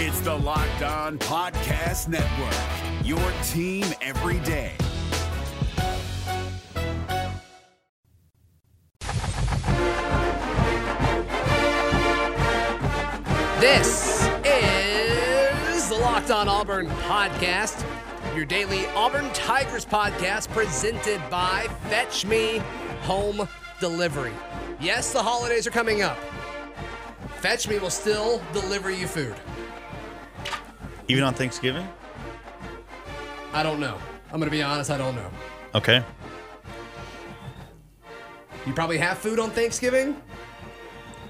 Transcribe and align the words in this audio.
It's 0.00 0.20
the 0.20 0.32
Locked 0.32 0.82
On 0.82 1.18
Podcast 1.18 2.06
Network, 2.06 3.04
your 3.04 3.18
team 3.42 3.84
every 4.00 4.38
day. 4.46 4.76
This 13.58 14.22
is 14.44 15.88
the 15.88 15.96
Locked 15.96 16.30
On 16.30 16.48
Auburn 16.48 16.86
podcast, 16.86 17.84
your 18.36 18.44
daily 18.44 18.86
Auburn 18.94 19.28
Tigers 19.32 19.84
podcast 19.84 20.48
presented 20.50 21.20
by 21.28 21.66
Fetch 21.88 22.24
Me 22.24 22.58
Home 23.02 23.48
Delivery. 23.80 24.32
Yes, 24.80 25.12
the 25.12 25.24
holidays 25.24 25.66
are 25.66 25.72
coming 25.72 26.02
up. 26.02 26.18
Fetch 27.40 27.66
Me 27.66 27.80
will 27.80 27.90
still 27.90 28.40
deliver 28.52 28.92
you 28.92 29.08
food. 29.08 29.34
Even 31.08 31.24
on 31.24 31.34
Thanksgiving? 31.34 31.88
I 33.52 33.62
don't 33.62 33.80
know. 33.80 33.98
I'm 34.30 34.38
going 34.38 34.50
to 34.50 34.56
be 34.56 34.62
honest, 34.62 34.90
I 34.90 34.98
don't 34.98 35.14
know. 35.16 35.30
Okay. 35.74 36.04
You 38.66 38.72
probably 38.74 38.98
have 38.98 39.16
food 39.18 39.38
on 39.38 39.50
Thanksgiving, 39.50 40.20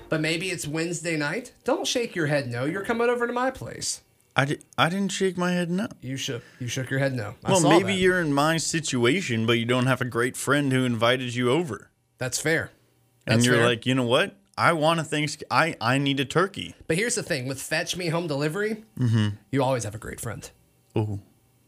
but 0.08 0.20
maybe 0.20 0.50
it's 0.50 0.66
Wednesday 0.66 1.16
night. 1.16 1.52
Don't 1.64 1.86
shake 1.86 2.16
your 2.16 2.26
head 2.26 2.48
no. 2.48 2.64
You're 2.64 2.84
coming 2.84 3.08
over 3.08 3.26
to 3.26 3.32
my 3.32 3.50
place. 3.52 4.00
I, 4.34 4.44
di- 4.44 4.58
I 4.76 4.88
didn't 4.88 5.12
shake 5.12 5.36
my 5.36 5.52
head 5.52 5.70
no. 5.70 5.86
You 6.00 6.16
shook. 6.16 6.42
You 6.58 6.66
shook 6.68 6.90
your 6.90 6.98
head 7.00 7.14
no. 7.14 7.34
I 7.44 7.50
Well, 7.52 7.60
maybe 7.60 7.92
that. 7.92 7.98
you're 7.98 8.20
in 8.20 8.32
my 8.32 8.56
situation, 8.56 9.46
but 9.46 9.52
you 9.58 9.64
don't 9.64 9.86
have 9.86 10.00
a 10.00 10.04
great 10.04 10.36
friend 10.36 10.72
who 10.72 10.84
invited 10.84 11.34
you 11.34 11.50
over. 11.50 11.90
That's 12.18 12.40
fair. 12.40 12.70
and 13.26 13.44
you're 13.44 13.56
fair. 13.56 13.66
like, 13.66 13.86
you 13.86 13.94
know 13.94 14.04
what? 14.04 14.34
I 14.58 14.72
want 14.72 15.00
a 15.00 15.04
Thanksgiving. 15.04 15.48
I, 15.50 15.76
I 15.80 15.98
need 15.98 16.20
a 16.20 16.24
turkey. 16.24 16.74
But 16.86 16.96
here's 16.96 17.14
the 17.14 17.22
thing 17.22 17.46
with 17.46 17.60
Fetch 17.62 17.96
Me 17.96 18.08
Home 18.08 18.26
Delivery, 18.26 18.84
Mm-hmm. 18.98 19.28
you 19.52 19.62
always 19.62 19.84
have 19.84 19.94
a 19.94 19.98
great 19.98 20.20
friend. 20.20 20.48
Oh, 20.96 21.20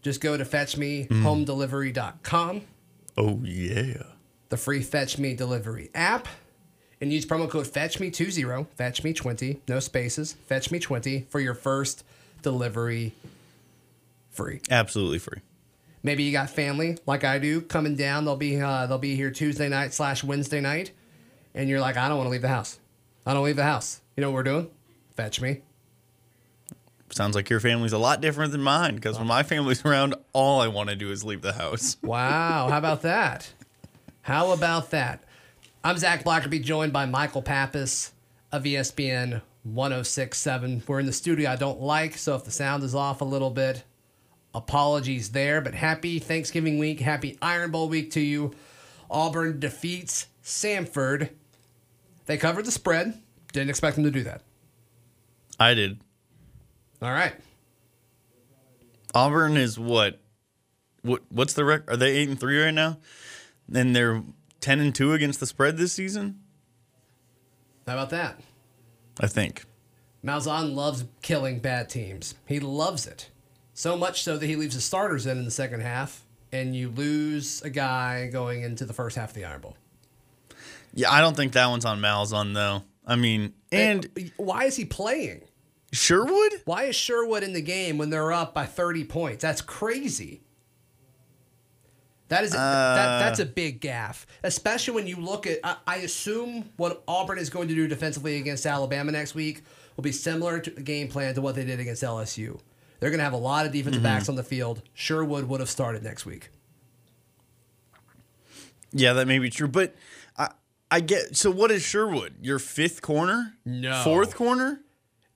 Just 0.03 0.21
go 0.21 0.37
to 0.37 0.45
fetchmehomedelivery.com, 0.45 2.63
oh 3.17 3.41
yeah. 3.45 4.03
the 4.49 4.57
free 4.57 4.83
Fetch 4.83 5.19
Me 5.19 5.35
Delivery 5.35 5.91
app, 5.95 6.27
and 7.01 7.13
use 7.13 7.25
promo 7.27 7.49
code 7.49 7.67
FetchMe20, 7.67 8.67
FetchMe20, 8.79 9.59
no 9.69 9.79
spaces, 9.81 10.37
FetchMe20 10.51 11.29
for 11.29 11.41
your 11.41 11.55
first 11.55 12.05
delivery 12.43 13.13
free. 14.31 14.61
Absolutely 14.71 15.19
free. 15.19 15.41
Maybe 16.03 16.23
you 16.23 16.33
got 16.33 16.49
family 16.51 16.97
like 17.07 17.25
I 17.25 17.39
do 17.39 17.61
coming 17.61 17.95
down. 17.95 18.25
They'll 18.25 18.37
be 18.37 18.59
uh, 18.61 18.87
they'll 18.87 18.97
be 18.99 19.15
here 19.17 19.31
Tuesday 19.31 19.69
night 19.69 19.93
slash 19.93 20.25
Wednesday 20.25 20.61
night, 20.63 20.93
and 21.55 21.69
you're 21.69 21.81
like, 21.81 21.97
I 21.97 22.09
don't 22.09 22.19
want 22.19 22.27
to 22.27 22.31
leave 22.33 22.43
the 22.43 22.49
house. 22.49 22.79
I 23.27 23.35
don't 23.35 23.45
leave 23.45 23.57
the 23.57 23.65
house. 23.65 24.01
You 24.17 24.23
know 24.23 24.31
what 24.31 24.37
we're 24.37 24.43
doing? 24.45 24.71
Fetch 25.17 25.41
me. 25.41 25.63
Sounds 27.11 27.35
like 27.35 27.51
your 27.51 27.61
family's 27.61 27.93
a 27.93 27.99
lot 27.99 28.21
different 28.21 28.53
than 28.53 28.63
mine 28.63 28.95
because 28.95 29.19
when 29.19 29.27
my 29.27 29.43
family's 29.43 29.85
around, 29.85 30.15
all 30.33 30.61
I 30.61 30.69
want 30.69 30.91
to 30.91 30.97
do 30.97 31.11
is 31.11 31.25
leave 31.25 31.43
the 31.43 31.55
house. 31.55 31.97
Wow, 32.03 32.69
how 32.71 32.79
about 32.79 33.03
that? 33.03 33.53
How 34.23 34.53
about 34.53 34.91
that? 34.91 35.25
I'm 35.83 35.97
Zac 35.99 36.25
Blackerby, 36.25 36.63
joined 36.63 36.93
by 36.93 37.07
Michael 37.07 37.43
Pappas 37.43 38.13
of 38.53 38.63
ESPN 38.65 39.43
1067. 39.65 40.85
We're 40.87 41.01
in 41.01 41.07
the 41.07 41.13
studio 41.13 41.51
I 41.51 41.57
don't 41.57 41.81
like, 41.81 42.17
so 42.17 42.37
if 42.37 42.45
the 42.45 42.51
sound 42.51 42.85
is 42.85 42.95
off 42.95 43.21
a 43.21 43.25
little 43.25 43.51
bit, 43.51 43.83
apologies 44.55 45.31
there. 45.31 45.61
But 45.61 45.75
happy 45.75 46.19
Thanksgiving 46.19 46.79
week, 46.79 47.01
happy 47.01 47.39
Iron 47.43 47.71
Bowl 47.71 47.89
week 47.89 48.11
to 48.13 48.21
you. 48.21 48.53
Auburn 49.11 49.59
defeats 49.59 50.27
Samford. 50.45 51.31
They 52.31 52.37
covered 52.37 52.65
the 52.65 52.71
spread. 52.71 53.21
Didn't 53.53 53.71
expect 53.71 53.97
them 53.97 54.05
to 54.05 54.11
do 54.13 54.23
that. 54.23 54.43
I 55.59 55.75
did. 55.75 56.01
All 57.03 57.11
right. 57.11 57.33
Auburn 59.13 59.57
is 59.57 59.81
what? 59.81 60.21
What? 61.03 61.23
What's 61.31 61.55
the 61.55 61.65
record? 61.65 61.91
Are 61.91 61.97
they 61.97 62.13
eight 62.13 62.29
and 62.29 62.39
three 62.39 62.63
right 62.63 62.71
now? 62.73 62.99
And 63.75 63.97
they're 63.97 64.23
ten 64.61 64.79
and 64.79 64.95
two 64.95 65.13
against 65.13 65.41
the 65.41 65.47
spread 65.47 65.77
this 65.77 65.93
season. 65.93 66.39
How 67.89 67.95
about 67.95 68.11
that? 68.11 68.41
I 69.19 69.27
think. 69.27 69.65
Malzahn 70.25 70.77
loves 70.77 71.07
killing 71.23 71.59
bad 71.59 71.89
teams. 71.89 72.37
He 72.47 72.61
loves 72.61 73.09
it. 73.09 73.29
So 73.75 73.97
much 73.97 74.23
so 74.23 74.39
that 74.39 74.47
he 74.47 74.55
leaves 74.55 74.75
his 74.75 74.85
starters 74.85 75.27
in 75.27 75.37
in 75.37 75.47
the 75.47 75.51
second 75.51 75.81
half, 75.81 76.25
and 76.53 76.77
you 76.77 76.91
lose 76.91 77.61
a 77.63 77.71
guy 77.71 78.29
going 78.29 78.63
into 78.63 78.85
the 78.85 78.93
first 78.93 79.17
half 79.17 79.31
of 79.31 79.35
the 79.35 79.45
Iron 79.45 79.63
Bowl. 79.63 79.77
Yeah, 80.95 81.11
I 81.11 81.21
don't 81.21 81.37
think 81.37 81.53
that 81.53 81.67
one's 81.67 81.85
on 81.85 82.01
Malzahn 82.01 82.55
though. 82.55 82.83
I 83.07 83.17
mean, 83.17 83.55
and 83.73 84.09
why 84.37 84.65
is 84.65 84.77
he 84.77 84.85
playing? 84.85 85.43
Sherwood. 85.93 86.53
Why 86.65 86.85
is 86.85 86.97
Sherwood 86.97 87.43
in 87.43 87.53
the 87.53 87.63
game 87.63 87.99
when 87.99 88.11
they're 88.11 88.33
up 88.33 88.55
by 88.55 88.67
30 88.67 89.05
points? 89.05 89.43
That's 89.43 89.61
crazy. 89.61 90.43
That 92.29 92.45
is 92.45 92.55
a, 92.55 92.57
that, 92.57 93.09
uh. 93.09 93.19
that's 93.19 93.41
a 93.41 93.47
big 93.47 93.81
gaffe, 93.81 94.25
especially 94.45 94.95
when 94.95 95.09
you 95.09 95.17
look 95.17 95.49
at. 95.49 95.59
I, 95.65 95.77
I 95.87 95.97
assume 95.97 96.71
what 96.77 97.03
Auburn 97.09 97.39
is 97.39 97.51
going 97.51 97.67
to 97.69 97.75
do 97.75 97.89
defensively 97.89 98.37
against 98.37 98.67
Alabama 98.67 99.11
next 99.11 99.35
week 99.35 99.65
will 99.97 100.03
be 100.03 100.13
similar 100.13 100.61
to 100.61 100.71
the 100.71 100.81
game 100.81 101.09
plan 101.09 101.35
to 101.35 101.41
what 101.41 101.57
they 101.57 101.65
did 101.65 101.81
against 101.81 102.05
LSU. 102.05 102.61
They're 103.01 103.11
going 103.11 103.19
to 103.19 103.25
have 103.25 103.33
a 103.33 103.37
lot 103.37 103.67
of 103.67 103.73
defensive 103.73 104.03
mm-hmm. 104.03 104.15
backs 104.15 104.29
on 104.29 104.37
the 104.37 104.45
field. 104.45 104.83
Sherwood 104.95 105.49
would 105.49 105.59
have 105.59 105.69
started 105.69 106.05
next 106.05 106.25
week. 106.25 106.51
Yeah, 108.93 109.13
that 109.15 109.27
may 109.27 109.39
be 109.41 109.51
true, 109.51 109.69
but 109.69 109.95
I 110.91 110.97
I 110.97 111.01
get. 111.01 111.37
So 111.37 111.51
what 111.51 111.71
is 111.71 111.83
Sherwood? 111.83 112.35
Your 112.43 112.59
fifth 112.59 113.03
corner? 113.03 113.55
No. 113.65 114.03
Fourth 114.03 114.35
corner? 114.35 114.81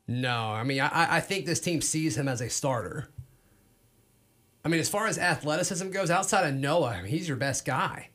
No, 0.06 0.50
I 0.50 0.64
mean, 0.64 0.80
I, 0.80 1.16
I 1.16 1.20
think 1.20 1.46
this 1.46 1.60
team 1.60 1.80
sees 1.80 2.18
him 2.18 2.28
as 2.28 2.42
a 2.42 2.50
starter. 2.50 3.08
I 4.64 4.68
mean, 4.68 4.80
as 4.80 4.88
far 4.88 5.06
as 5.06 5.18
athleticism 5.18 5.90
goes, 5.90 6.10
outside 6.10 6.46
of 6.46 6.54
Noah, 6.54 6.90
I 6.90 7.02
mean, 7.02 7.10
he's 7.10 7.26
your 7.26 7.36
best 7.36 7.64
guy. 7.64 8.10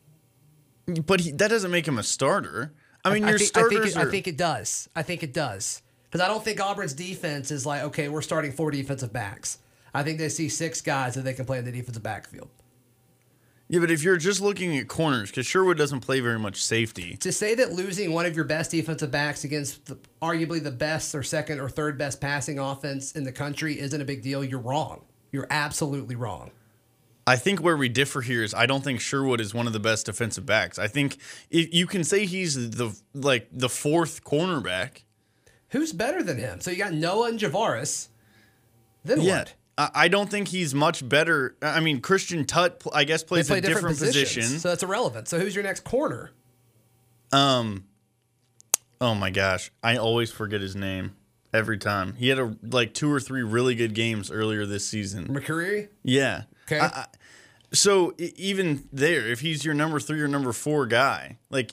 But 1.06 1.22
he, 1.22 1.32
that 1.32 1.50
doesn't 1.50 1.72
make 1.72 1.88
him 1.88 1.98
a 1.98 2.04
starter. 2.04 2.74
I 3.04 3.14
mean, 3.14 3.24
I 3.24 3.30
your 3.30 3.40
think, 3.40 3.58
I 3.58 3.62
think, 3.62 3.72
starters 3.72 3.96
it, 3.96 4.00
are. 4.00 4.08
I 4.08 4.12
think 4.12 4.28
it 4.28 4.38
does. 4.38 4.90
I 4.96 5.04
think 5.04 5.24
it 5.24 5.34
does. 5.34 5.82
Because 6.04 6.22
I 6.22 6.28
don't 6.28 6.44
think 6.44 6.60
Auburn's 6.60 6.94
defense 6.94 7.52
is 7.52 7.66
like, 7.66 7.84
okay, 7.84 8.10
we're 8.10 8.22
starting 8.22 8.52
four 8.52 8.72
defensive 8.72 9.14
backs. 9.14 9.60
I 9.94 10.04
think 10.04 10.18
they 10.18 10.30
see 10.30 10.50
six 10.50 10.82
guys 10.82 11.16
that 11.16 11.22
they 11.22 11.34
can 11.34 11.46
play 11.46 11.60
in 11.60 11.66
the 11.66 11.72
defensive 11.72 12.04
backfield. 12.04 12.50
Yeah, 13.70 13.80
but 13.80 13.92
if 13.92 14.04
you're 14.04 14.18
just 14.18 14.42
looking 14.42 14.76
at 14.78 14.88
corners, 14.88 15.30
because 15.30 15.46
Sherwood 15.46 15.78
doesn't 15.78 16.00
play 16.02 16.20
very 16.20 16.40
much 16.40 16.62
safety. 16.62 17.16
To 17.18 17.32
say 17.32 17.54
that 17.56 17.72
losing 17.72 18.12
one 18.14 18.26
of 18.26 18.36
your 18.36 18.46
best 18.46 18.72
defensive 18.72 19.12
backs 19.12 19.44
against 19.44 19.86
the, 19.86 19.98
arguably 20.22 20.62
the 20.62 20.72
best 20.72 21.14
or 21.14 21.22
second 21.22 21.60
or 21.60 21.70
third 21.70 21.98
best 21.98 22.20
passing 22.20 22.58
offense 22.58 23.12
in 23.12 23.24
the 23.24 23.32
country 23.32 23.80
isn't 23.80 24.02
a 24.02 24.06
big 24.06 24.24
deal, 24.24 24.44
you're 24.44 24.60
wrong. 24.60 25.06
You're 25.32 25.48
absolutely 25.52 26.16
wrong. 26.16 26.50
I 27.28 27.36
think 27.36 27.62
where 27.62 27.78
we 27.78 27.90
differ 27.90 28.22
here 28.22 28.42
is 28.42 28.56
I 28.56 28.66
don't 28.66 28.84
think 28.84 29.00
Sherwood 29.00 29.40
is 29.40 29.54
one 29.54 29.68
of 29.68 29.74
the 29.74 29.80
best 29.80 30.08
defensive 30.08 30.48
backs. 30.48 30.80
I 30.80 30.88
think 30.88 31.18
if 31.52 31.72
you 31.72 31.86
can 31.86 32.04
say 32.04 32.26
he's 32.26 32.72
the 32.72 33.00
like 33.14 33.48
the 33.52 33.70
fourth 33.70 34.24
cornerback. 34.24 35.04
Who's 35.70 35.94
better 35.94 36.24
than 36.24 36.40
him? 36.40 36.60
So 36.60 36.72
you 36.72 36.78
got 36.78 36.94
Noah 36.94 37.30
and 37.30 37.40
Javaris. 37.40 38.08
Then 39.06 39.22
Yeah. 39.22 39.40
what? 39.40 39.54
I 39.80 40.10
don't 40.10 40.30
think 40.30 40.50
he's 40.50 40.76
much 40.76 41.08
better. 41.08 41.56
I 41.62 41.80
mean, 41.80 42.02
Christian 42.02 42.46
Tutt, 42.46 42.84
I 42.94 43.06
guess, 43.06 43.24
plays 43.24 43.48
play 43.48 43.60
a 43.60 43.62
different, 43.62 43.98
different, 43.98 44.14
position. 44.14 44.44
so 44.44 44.68
that's 44.68 44.84
irrelevant. 44.84 45.30
So 45.30 45.40
who's 45.40 45.56
your 45.56 45.64
next 45.64 45.86
corner? 45.86 46.32
Um, 47.32 47.86
oh 49.00 49.16
my 49.16 49.30
gosh, 49.30 49.72
I 49.82 49.96
always 49.96 50.32
forget 50.32 50.60
his 50.60 50.76
name 50.76 51.16
every 51.54 51.78
time. 51.78 52.16
He 52.16 52.28
had 52.28 52.40
a 52.40 52.58
like 52.62 52.94
two 52.94 53.10
or 53.12 53.22
three 53.22 53.42
really 53.42 53.74
good 53.74 53.94
games 53.94 54.30
earlier 54.30 54.66
this 54.66 54.86
season. 54.86 55.28
McCreary? 55.28 55.88
Yeah. 56.04 56.44
Okay. 56.66 56.80
I, 56.80 56.88
I, 56.88 57.06
so 57.72 58.14
even 58.18 58.88
there, 58.92 59.28
if 59.28 59.40
he's 59.40 59.64
your 59.64 59.76
number 59.76 60.00
three 60.00 60.22
or 60.22 60.28
number 60.28 60.52
four 60.52 60.88
guy, 60.88 61.38
like 61.50 61.72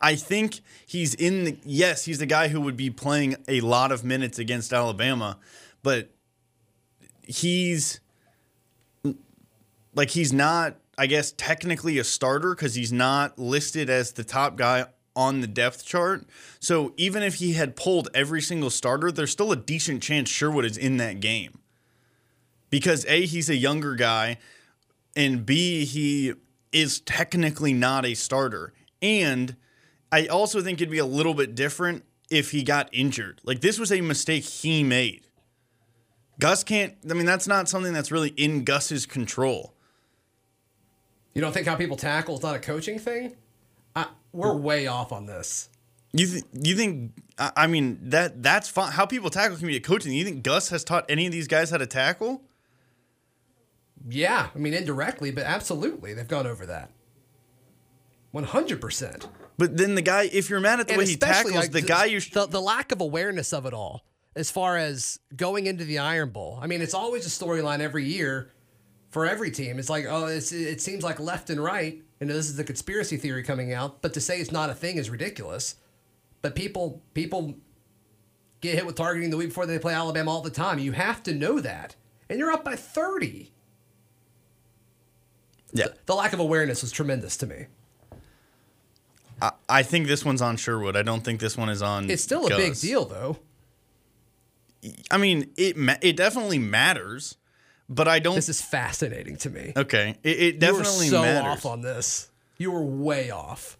I 0.00 0.16
think 0.16 0.60
he's 0.86 1.14
in 1.14 1.44
the 1.44 1.58
yes, 1.64 2.04
he's 2.04 2.18
the 2.18 2.26
guy 2.26 2.48
who 2.48 2.60
would 2.60 2.76
be 2.76 2.90
playing 2.90 3.36
a 3.48 3.60
lot 3.60 3.92
of 3.92 4.04
minutes 4.04 4.38
against 4.38 4.72
Alabama, 4.72 5.38
but 5.82 6.10
he's 7.30 8.00
like 9.94 10.10
he's 10.10 10.32
not 10.32 10.76
I 10.98 11.06
guess 11.06 11.32
technically 11.32 11.98
a 11.98 12.04
starter 12.04 12.54
because 12.54 12.74
he's 12.74 12.92
not 12.92 13.38
listed 13.38 13.88
as 13.88 14.12
the 14.12 14.24
top 14.24 14.56
guy 14.56 14.86
on 15.16 15.40
the 15.40 15.46
depth 15.46 15.84
chart. 15.84 16.26
So 16.60 16.92
even 16.96 17.22
if 17.22 17.36
he 17.36 17.54
had 17.54 17.74
pulled 17.76 18.08
every 18.14 18.42
single 18.42 18.70
starter, 18.70 19.10
there's 19.10 19.30
still 19.30 19.52
a 19.52 19.56
decent 19.56 20.02
chance 20.02 20.28
Sherwood 20.28 20.64
is 20.64 20.76
in 20.76 20.98
that 20.98 21.20
game. 21.20 21.58
Because 22.68 23.04
A, 23.06 23.26
he's 23.26 23.50
a 23.50 23.56
younger 23.56 23.96
guy, 23.96 24.38
and 25.16 25.44
B, 25.44 25.84
he 25.84 26.34
is 26.72 27.00
technically 27.00 27.72
not 27.72 28.06
a 28.06 28.14
starter. 28.14 28.72
And 29.02 29.56
I 30.12 30.26
also 30.26 30.60
think 30.60 30.80
it'd 30.80 30.90
be 30.90 30.98
a 30.98 31.06
little 31.06 31.34
bit 31.34 31.54
different 31.54 32.04
if 32.30 32.52
he 32.52 32.62
got 32.62 32.88
injured. 32.92 33.40
Like 33.42 33.60
this 33.60 33.78
was 33.78 33.90
a 33.90 34.00
mistake 34.00 34.44
he 34.44 34.84
made. 34.84 35.26
Gus 36.40 36.64
can't 36.64 36.94
I 37.08 37.14
mean 37.14 37.26
that's 37.26 37.46
not 37.46 37.68
something 37.68 37.92
that's 37.92 38.10
really 38.10 38.30
in 38.30 38.64
Gus's 38.64 39.06
control. 39.06 39.74
You 41.34 41.40
don't 41.40 41.52
think 41.52 41.68
how 41.68 41.76
people 41.76 41.96
tackle 41.96 42.34
is 42.34 42.42
not 42.42 42.56
a 42.56 42.58
coaching 42.58 42.98
thing? 42.98 43.36
I, 43.94 44.08
we're 44.32 44.56
way 44.56 44.88
off 44.88 45.12
on 45.12 45.26
this. 45.26 45.68
You 46.12 46.26
th- 46.26 46.44
you 46.52 46.74
think? 46.74 47.12
I 47.38 47.52
I 47.56 47.66
mean 47.68 48.00
that 48.10 48.42
that's 48.42 48.68
fine. 48.68 48.90
How 48.90 49.06
people 49.06 49.30
tackle 49.30 49.56
can 49.56 49.68
be 49.68 49.76
a 49.76 49.80
coaching. 49.80 50.12
You 50.12 50.24
think 50.24 50.42
Gus 50.42 50.70
has 50.70 50.82
taught 50.82 51.04
any 51.08 51.26
of 51.26 51.32
these 51.32 51.46
guys 51.46 51.70
how 51.70 51.76
to 51.78 51.86
tackle? 51.86 52.42
Yeah, 54.08 54.48
I 54.52 54.58
mean 54.58 54.74
indirectly, 54.74 55.30
but 55.30 55.44
absolutely, 55.44 56.14
they've 56.14 56.26
gone 56.26 56.46
over 56.46 56.66
that. 56.66 56.90
One 58.32 58.44
hundred 58.44 58.80
percent. 58.80 59.28
But 59.56 59.76
then 59.76 59.94
the 59.94 60.02
guy, 60.02 60.28
if 60.32 60.48
you're 60.48 60.58
mad 60.58 60.80
at 60.80 60.88
the 60.88 60.96
way 60.96 61.06
he 61.06 61.16
tackles, 61.16 61.54
like, 61.54 61.70
the 61.70 61.82
guy 61.82 62.06
you 62.06 62.18
sh- 62.18 62.30
the, 62.30 62.46
the 62.46 62.62
lack 62.62 62.92
of 62.92 63.00
awareness 63.00 63.52
of 63.52 63.66
it 63.66 63.74
all, 63.74 64.04
as 64.36 64.50
far 64.50 64.76
as 64.76 65.18
going 65.36 65.66
into 65.66 65.84
the 65.84 65.98
Iron 65.98 66.30
Bowl. 66.30 66.58
I 66.62 66.66
mean, 66.66 66.82
it's 66.82 66.94
always 66.94 67.26
a 67.26 67.28
storyline 67.44 67.80
every 67.80 68.04
year 68.04 68.50
for 69.10 69.26
every 69.26 69.50
team. 69.50 69.78
It's 69.78 69.90
like, 69.90 70.06
oh, 70.08 70.26
it's, 70.26 70.52
it 70.52 70.80
seems 70.80 71.02
like 71.02 71.18
left 71.18 71.50
and 71.50 71.62
right, 71.62 72.00
and 72.20 72.30
this 72.30 72.46
is 72.48 72.56
the 72.56 72.64
conspiracy 72.64 73.16
theory 73.16 73.42
coming 73.42 73.72
out. 73.72 74.02
But 74.02 74.14
to 74.14 74.20
say 74.20 74.40
it's 74.40 74.52
not 74.52 74.70
a 74.70 74.74
thing 74.74 74.96
is 74.96 75.10
ridiculous. 75.10 75.74
But 76.42 76.54
people 76.54 77.02
people 77.12 77.54
get 78.60 78.74
hit 78.74 78.86
with 78.86 78.94
targeting 78.96 79.30
the 79.30 79.36
week 79.36 79.48
before 79.48 79.66
they 79.66 79.78
play 79.78 79.94
Alabama 79.94 80.30
all 80.30 80.42
the 80.42 80.50
time. 80.50 80.78
You 80.78 80.92
have 80.92 81.22
to 81.24 81.34
know 81.34 81.60
that, 81.60 81.96
and 82.28 82.38
you're 82.38 82.50
up 82.52 82.64
by 82.64 82.76
thirty. 82.76 83.52
yeah. 85.72 85.88
The 86.06 86.14
lack 86.14 86.32
of 86.32 86.40
awareness 86.40 86.82
was 86.82 86.92
tremendous 86.92 87.36
to 87.38 87.46
me. 87.46 87.66
I, 89.42 89.52
I 89.68 89.82
think 89.82 90.06
this 90.06 90.24
one's 90.24 90.40
on 90.42 90.56
Sherwood. 90.56 90.96
I 90.96 91.02
don't 91.02 91.22
think 91.22 91.40
this 91.40 91.56
one 91.56 91.68
is 91.68 91.82
on. 91.82 92.10
It's 92.10 92.22
still 92.22 92.46
a 92.46 92.50
big 92.50 92.74
deal, 92.78 93.04
though. 93.04 93.38
I 95.10 95.18
mean, 95.18 95.50
it 95.56 95.76
ma- 95.76 95.96
it 96.00 96.16
definitely 96.16 96.58
matters, 96.58 97.36
but 97.88 98.08
I 98.08 98.18
don't. 98.18 98.34
This 98.34 98.48
is 98.48 98.60
fascinating 98.62 99.36
to 99.38 99.50
me. 99.50 99.72
okay, 99.76 100.16
it, 100.22 100.40
it 100.40 100.58
definitely 100.58 101.06
you 101.06 101.12
were 101.12 101.18
so 101.18 101.22
matters. 101.22 101.64
off 101.64 101.66
on 101.66 101.82
this. 101.82 102.30
You 102.58 102.70
were 102.70 102.82
way 102.84 103.30
off. 103.30 103.76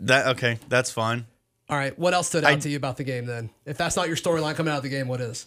that 0.00 0.26
okay, 0.36 0.58
that's 0.68 0.90
fine. 0.90 1.26
All 1.70 1.76
right, 1.76 1.98
what 1.98 2.14
else 2.14 2.28
stood 2.28 2.44
out 2.44 2.52
I- 2.52 2.56
to 2.56 2.68
you 2.68 2.76
about 2.76 2.96
the 2.96 3.04
game 3.04 3.26
then? 3.26 3.50
If 3.66 3.76
that's 3.76 3.96
not 3.96 4.06
your 4.08 4.16
storyline 4.16 4.54
coming 4.54 4.72
out 4.72 4.78
of 4.78 4.82
the 4.82 4.88
game, 4.88 5.08
what 5.08 5.20
is? 5.20 5.46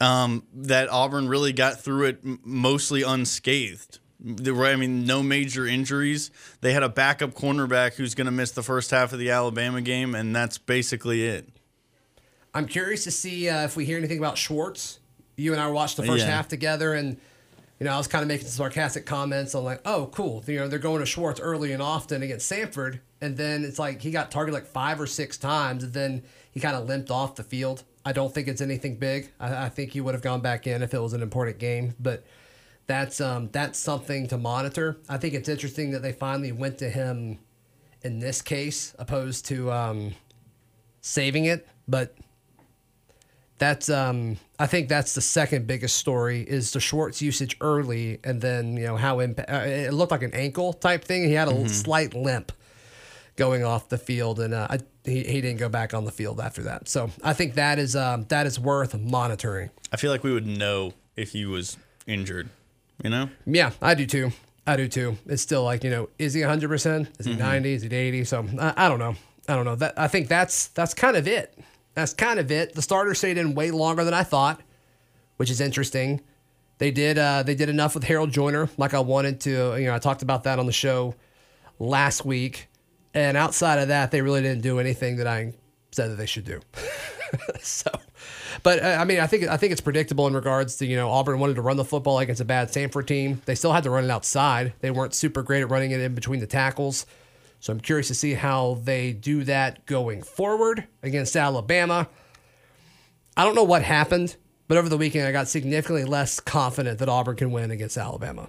Um, 0.00 0.44
that 0.54 0.88
Auburn 0.90 1.28
really 1.28 1.52
got 1.52 1.80
through 1.80 2.06
it 2.06 2.18
mostly 2.44 3.02
unscathed. 3.02 3.98
There 4.18 4.54
were, 4.54 4.66
I 4.66 4.76
mean, 4.76 5.04
no 5.04 5.22
major 5.22 5.66
injuries. 5.66 6.30
They 6.60 6.72
had 6.72 6.82
a 6.82 6.88
backup 6.88 7.34
cornerback 7.34 7.94
who's 7.94 8.14
going 8.14 8.24
to 8.26 8.30
miss 8.32 8.52
the 8.52 8.62
first 8.62 8.90
half 8.90 9.12
of 9.12 9.18
the 9.18 9.30
Alabama 9.30 9.80
game, 9.80 10.14
and 10.14 10.34
that's 10.34 10.58
basically 10.58 11.24
it. 11.24 11.48
I'm 12.54 12.66
curious 12.66 13.04
to 13.04 13.10
see 13.10 13.48
uh, 13.48 13.64
if 13.64 13.76
we 13.76 13.84
hear 13.84 13.98
anything 13.98 14.18
about 14.18 14.36
Schwartz. 14.38 14.98
You 15.36 15.52
and 15.52 15.60
I 15.60 15.68
watched 15.70 15.96
the 15.96 16.02
first 16.04 16.24
Yeah. 16.26 16.30
half 16.32 16.48
together, 16.48 16.92
and 16.94 17.16
you 17.80 17.86
know 17.86 17.92
I 17.92 17.96
was 17.98 18.06
kind 18.06 18.22
of 18.22 18.28
making 18.28 18.46
some 18.46 18.56
sarcastic 18.64 19.06
comments. 19.06 19.54
I'm 19.54 19.64
like, 19.64 19.80
oh, 19.84 20.10
cool. 20.12 20.44
You 20.46 20.58
know 20.58 20.68
they're 20.68 20.78
going 20.78 21.00
to 21.00 21.06
Schwartz 21.06 21.40
early 21.40 21.72
and 21.72 21.82
often 21.82 22.22
against 22.22 22.50
Samford, 22.52 23.00
and 23.20 23.36
then 23.36 23.64
it's 23.64 23.78
like 23.78 24.02
he 24.02 24.10
got 24.10 24.30
targeted 24.30 24.54
like 24.54 24.66
five 24.70 25.00
or 25.00 25.06
six 25.06 25.38
times, 25.38 25.82
and 25.84 25.92
then 25.94 26.22
he 26.50 26.60
kind 26.60 26.76
of 26.76 26.86
limped 26.86 27.10
off 27.10 27.34
the 27.36 27.42
field. 27.42 27.84
I 28.04 28.12
don't 28.12 28.34
think 28.34 28.48
it's 28.48 28.60
anything 28.60 28.96
big. 28.96 29.30
I, 29.40 29.66
I 29.66 29.68
think 29.70 29.92
he 29.92 30.00
would 30.00 30.14
have 30.14 30.22
gone 30.22 30.40
back 30.42 30.66
in 30.66 30.82
if 30.82 30.92
it 30.92 31.00
was 31.00 31.12
an 31.14 31.22
important 31.22 31.58
game, 31.58 31.94
but 31.98 32.24
that's 32.86 33.20
um 33.20 33.48
that's 33.52 33.78
something 33.78 34.26
to 34.28 34.36
monitor. 34.36 34.98
I 35.08 35.16
think 35.16 35.32
it's 35.34 35.48
interesting 35.48 35.92
that 35.92 36.02
they 36.02 36.12
finally 36.12 36.52
went 36.52 36.76
to 36.78 36.90
him 36.90 37.38
in 38.02 38.18
this 38.18 38.42
case 38.42 38.94
opposed 38.98 39.46
to 39.46 39.70
um, 39.72 40.14
saving 41.00 41.44
it, 41.46 41.66
but 41.88 42.14
that's 43.62 43.88
um 43.88 44.38
I 44.58 44.66
think 44.66 44.88
that's 44.88 45.14
the 45.14 45.20
second 45.20 45.68
biggest 45.68 45.96
story 45.96 46.40
is 46.42 46.72
the 46.72 46.80
Schwartz 46.80 47.22
usage 47.22 47.56
early 47.60 48.18
and 48.24 48.40
then 48.40 48.76
you 48.76 48.86
know 48.86 48.96
how 48.96 49.18
impa- 49.18 49.48
uh, 49.48 49.64
it 49.64 49.94
looked 49.94 50.10
like 50.10 50.24
an 50.24 50.34
ankle 50.34 50.72
type 50.72 51.04
thing. 51.04 51.22
He 51.24 51.34
had 51.34 51.46
a 51.46 51.68
slight 51.68 52.12
limp 52.12 52.50
going 53.36 53.62
off 53.62 53.88
the 53.88 53.98
field 53.98 54.40
and 54.40 54.52
uh, 54.52 54.66
I, 54.68 54.80
he 55.04 55.22
he 55.22 55.40
didn't 55.40 55.60
go 55.60 55.68
back 55.68 55.94
on 55.94 56.04
the 56.04 56.10
field 56.10 56.40
after 56.40 56.64
that. 56.64 56.88
So 56.88 57.10
I 57.22 57.34
think 57.34 57.54
that 57.54 57.78
is 57.78 57.94
um 57.94 58.24
that 58.30 58.46
is 58.46 58.58
worth 58.58 58.98
monitoring. 58.98 59.70
I 59.92 59.96
feel 59.96 60.10
like 60.10 60.24
we 60.24 60.32
would 60.32 60.46
know 60.46 60.92
if 61.14 61.30
he 61.30 61.46
was 61.46 61.76
injured. 62.06 62.48
You 63.04 63.10
know? 63.10 63.30
Yeah, 63.46 63.70
I 63.80 63.94
do 63.94 64.06
too. 64.06 64.32
I 64.66 64.76
do 64.76 64.88
too. 64.88 65.18
It's 65.26 65.42
still 65.42 65.62
like 65.62 65.84
you 65.84 65.90
know, 65.90 66.08
is 66.18 66.34
he 66.34 66.40
100? 66.40 66.68
percent 66.68 67.08
Is 67.20 67.26
he 67.26 67.34
90? 67.34 67.72
Is 67.72 67.82
he 67.82 67.94
80? 67.94 68.24
So 68.24 68.44
I, 68.58 68.74
I 68.76 68.88
don't 68.88 68.98
know. 68.98 69.14
I 69.48 69.54
don't 69.54 69.64
know. 69.64 69.76
That 69.76 69.94
I 69.96 70.08
think 70.08 70.26
that's 70.28 70.68
that's 70.68 70.94
kind 70.94 71.16
of 71.16 71.28
it. 71.28 71.56
That's 71.94 72.14
kind 72.14 72.38
of 72.38 72.50
it. 72.50 72.74
The 72.74 72.82
starter 72.82 73.14
stayed 73.14 73.38
in 73.38 73.54
way 73.54 73.70
longer 73.70 74.04
than 74.04 74.14
I 74.14 74.22
thought, 74.22 74.60
which 75.36 75.50
is 75.50 75.60
interesting. 75.60 76.20
They 76.78 76.90
did 76.90 77.18
uh, 77.18 77.42
they 77.42 77.54
did 77.54 77.68
enough 77.68 77.94
with 77.94 78.04
Harold 78.04 78.32
Joiner, 78.32 78.68
like 78.76 78.94
I 78.94 79.00
wanted 79.00 79.40
to. 79.42 79.76
You 79.76 79.86
know, 79.86 79.94
I 79.94 79.98
talked 79.98 80.22
about 80.22 80.44
that 80.44 80.58
on 80.58 80.66
the 80.66 80.72
show 80.72 81.14
last 81.78 82.24
week, 82.24 82.68
and 83.14 83.36
outside 83.36 83.78
of 83.78 83.88
that, 83.88 84.10
they 84.10 84.22
really 84.22 84.42
didn't 84.42 84.62
do 84.62 84.78
anything 84.78 85.16
that 85.16 85.26
I 85.26 85.52
said 85.92 86.10
that 86.10 86.16
they 86.16 86.26
should 86.26 86.44
do. 86.44 86.60
so, 87.60 87.90
but 88.62 88.82
uh, 88.82 88.96
I 88.98 89.04
mean, 89.04 89.20
I 89.20 89.26
think 89.26 89.44
I 89.44 89.56
think 89.56 89.72
it's 89.72 89.80
predictable 89.80 90.26
in 90.26 90.34
regards 90.34 90.76
to 90.76 90.86
you 90.86 90.96
know 90.96 91.10
Auburn 91.10 91.38
wanted 91.38 91.54
to 91.56 91.62
run 91.62 91.76
the 91.76 91.84
football 91.84 92.18
against 92.18 92.40
a 92.40 92.44
bad 92.44 92.68
Samford 92.68 93.06
team. 93.06 93.42
They 93.44 93.54
still 93.54 93.72
had 93.72 93.84
to 93.84 93.90
run 93.90 94.04
it 94.04 94.10
outside. 94.10 94.72
They 94.80 94.90
weren't 94.90 95.14
super 95.14 95.42
great 95.42 95.60
at 95.60 95.70
running 95.70 95.90
it 95.90 96.00
in 96.00 96.14
between 96.14 96.40
the 96.40 96.46
tackles. 96.46 97.06
So 97.62 97.72
I'm 97.72 97.78
curious 97.78 98.08
to 98.08 98.14
see 98.16 98.34
how 98.34 98.80
they 98.82 99.12
do 99.12 99.44
that 99.44 99.86
going 99.86 100.24
forward 100.24 100.88
against 101.00 101.36
Alabama. 101.36 102.08
I 103.36 103.44
don't 103.44 103.54
know 103.54 103.62
what 103.62 103.84
happened, 103.84 104.34
but 104.66 104.78
over 104.78 104.88
the 104.88 104.98
weekend 104.98 105.28
I 105.28 105.30
got 105.30 105.46
significantly 105.46 106.02
less 106.02 106.40
confident 106.40 106.98
that 106.98 107.08
Auburn 107.08 107.36
can 107.36 107.52
win 107.52 107.70
against 107.70 107.96
Alabama. 107.96 108.48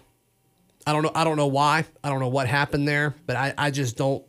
I 0.88 0.94
don't 0.94 1.04
know. 1.04 1.12
I 1.14 1.26
don't 1.26 1.38
know 1.38 1.46
why. 1.46 1.86
I 2.04 2.10
don't 2.10 2.22
know 2.22 2.28
what 2.28 2.48
happened 2.48 2.88
there, 2.88 3.14
but 3.28 3.36
I, 3.36 3.54
I 3.56 3.70
just 3.70 3.98
don't. 3.98 4.26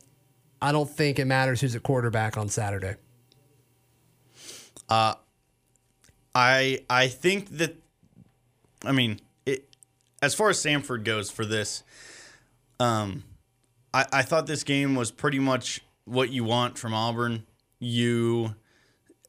I 0.61 0.71
don't 0.71 0.87
think 0.89 1.17
it 1.17 1.25
matters 1.25 1.61
who's 1.61 1.75
at 1.75 1.81
quarterback 1.81 2.37
on 2.37 2.47
Saturday. 2.47 2.93
I 4.87 5.15
I 6.87 7.07
think 7.07 7.57
that 7.57 7.75
I 8.83 8.91
mean 8.91 9.19
it 9.47 9.67
as 10.21 10.35
far 10.35 10.51
as 10.51 10.63
Samford 10.63 11.03
goes 11.05 11.31
for 11.31 11.43
this, 11.43 11.81
um 12.79 13.23
I, 13.95 14.05
I 14.11 14.21
thought 14.23 14.45
this 14.45 14.63
game 14.63 14.95
was 14.95 15.09
pretty 15.09 15.39
much 15.39 15.81
what 16.03 16.29
you 16.29 16.43
want 16.43 16.77
from 16.77 16.93
Auburn. 16.93 17.45
You 17.79 18.55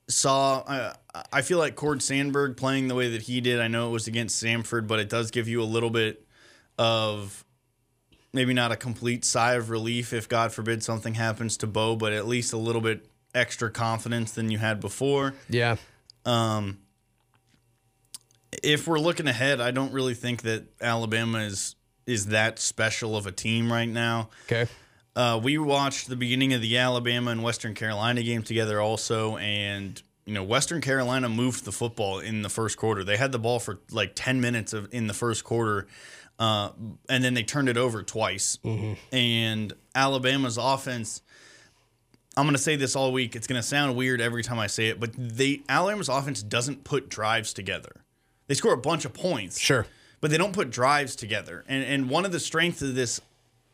saw 0.08 0.58
uh, 0.60 0.92
I 1.32 1.42
feel 1.42 1.58
like 1.58 1.76
Cord 1.76 2.02
Sandberg 2.02 2.56
playing 2.56 2.88
the 2.88 2.94
way 2.94 3.10
that 3.10 3.22
he 3.22 3.40
did. 3.40 3.60
I 3.60 3.68
know 3.68 3.88
it 3.88 3.92
was 3.92 4.08
against 4.08 4.42
Samford, 4.42 4.86
but 4.88 4.98
it 4.98 5.08
does 5.08 5.30
give 5.30 5.46
you 5.46 5.62
a 5.62 5.64
little 5.64 5.90
bit 5.90 6.26
of 6.78 7.44
maybe 8.32 8.52
not 8.52 8.72
a 8.72 8.76
complete 8.76 9.24
sigh 9.24 9.54
of 9.54 9.70
relief 9.70 10.12
if 10.12 10.28
God 10.28 10.52
forbid 10.52 10.82
something 10.82 11.14
happens 11.14 11.56
to 11.58 11.66
Bo, 11.66 11.96
but 11.96 12.12
at 12.12 12.26
least 12.26 12.52
a 12.52 12.58
little 12.58 12.82
bit 12.82 13.08
extra 13.34 13.70
confidence 13.70 14.32
than 14.32 14.50
you 14.50 14.58
had 14.58 14.80
before. 14.80 15.34
Yeah. 15.48 15.76
Um, 16.24 16.78
if 18.62 18.88
we're 18.88 18.99
looking 18.99 19.28
ahead, 19.28 19.61
I 19.61 19.70
don't 19.70 19.92
really 19.92 20.14
think 20.14 20.42
that 20.42 20.64
Alabama 20.80 21.38
is 21.38 21.76
is 22.06 22.26
that 22.26 22.58
special 22.58 23.16
of 23.16 23.26
a 23.26 23.32
team 23.32 23.72
right 23.72 23.88
now. 23.88 24.30
Okay. 24.46 24.66
Uh, 25.14 25.40
we 25.42 25.56
watched 25.58 26.08
the 26.08 26.16
beginning 26.16 26.52
of 26.52 26.60
the 26.60 26.76
Alabama 26.76 27.30
and 27.30 27.42
Western 27.42 27.75
Carolina 27.75 28.22
game 28.22 28.42
together 28.42 28.80
also, 28.80 29.36
and 29.38 30.02
you 30.26 30.34
know 30.34 30.42
Western 30.44 30.80
Carolina 30.80 31.28
moved 31.28 31.64
the 31.64 31.72
football 31.72 32.18
in 32.18 32.42
the 32.42 32.50
first 32.50 32.76
quarter. 32.76 33.02
They 33.02 33.16
had 33.16 33.32
the 33.32 33.38
ball 33.38 33.58
for 33.58 33.78
like 33.90 34.12
ten 34.14 34.40
minutes 34.40 34.72
of 34.72 34.88
in 34.92 35.06
the 35.06 35.14
first 35.14 35.42
quarter, 35.42 35.86
uh, 36.38 36.70
and 37.08 37.25
then 37.25 37.32
they 37.34 37.42
turned 37.42 37.68
it 37.70 37.78
over 37.78 38.02
twice. 38.02 38.58
And 39.10 39.72
Alabama's 39.94 40.58
offense. 40.58 41.22
I'm 42.38 42.44
going 42.44 42.54
to 42.54 42.60
say 42.62 42.76
this 42.76 42.94
all 42.94 43.12
week. 43.12 43.34
It's 43.34 43.46
going 43.46 43.58
to 43.58 43.66
sound 43.66 43.96
weird 43.96 44.20
every 44.20 44.42
time 44.42 44.58
I 44.58 44.66
say 44.66 44.88
it, 44.88 45.00
but 45.00 45.12
they 45.16 45.62
Alabama's 45.70 46.10
offense 46.10 46.42
doesn't 46.42 46.84
put 46.84 47.08
drives 47.08 47.54
together. 47.54 48.04
They 48.48 48.54
score 48.54 48.75
a 48.75 48.78
bunch 48.78 49.06
of 49.06 49.14
points, 49.14 49.58
Sure. 49.58 49.86
But 50.26 50.33
they 50.33 50.38
don't 50.38 50.52
put 50.52 50.71
drives 50.71 51.14
together. 51.14 51.64
And 51.68 51.85
and 51.85 52.11
one 52.11 52.25
of 52.25 52.33
the 52.33 52.40
strengths 52.40 52.83
of 52.83 52.97
this 52.97 53.21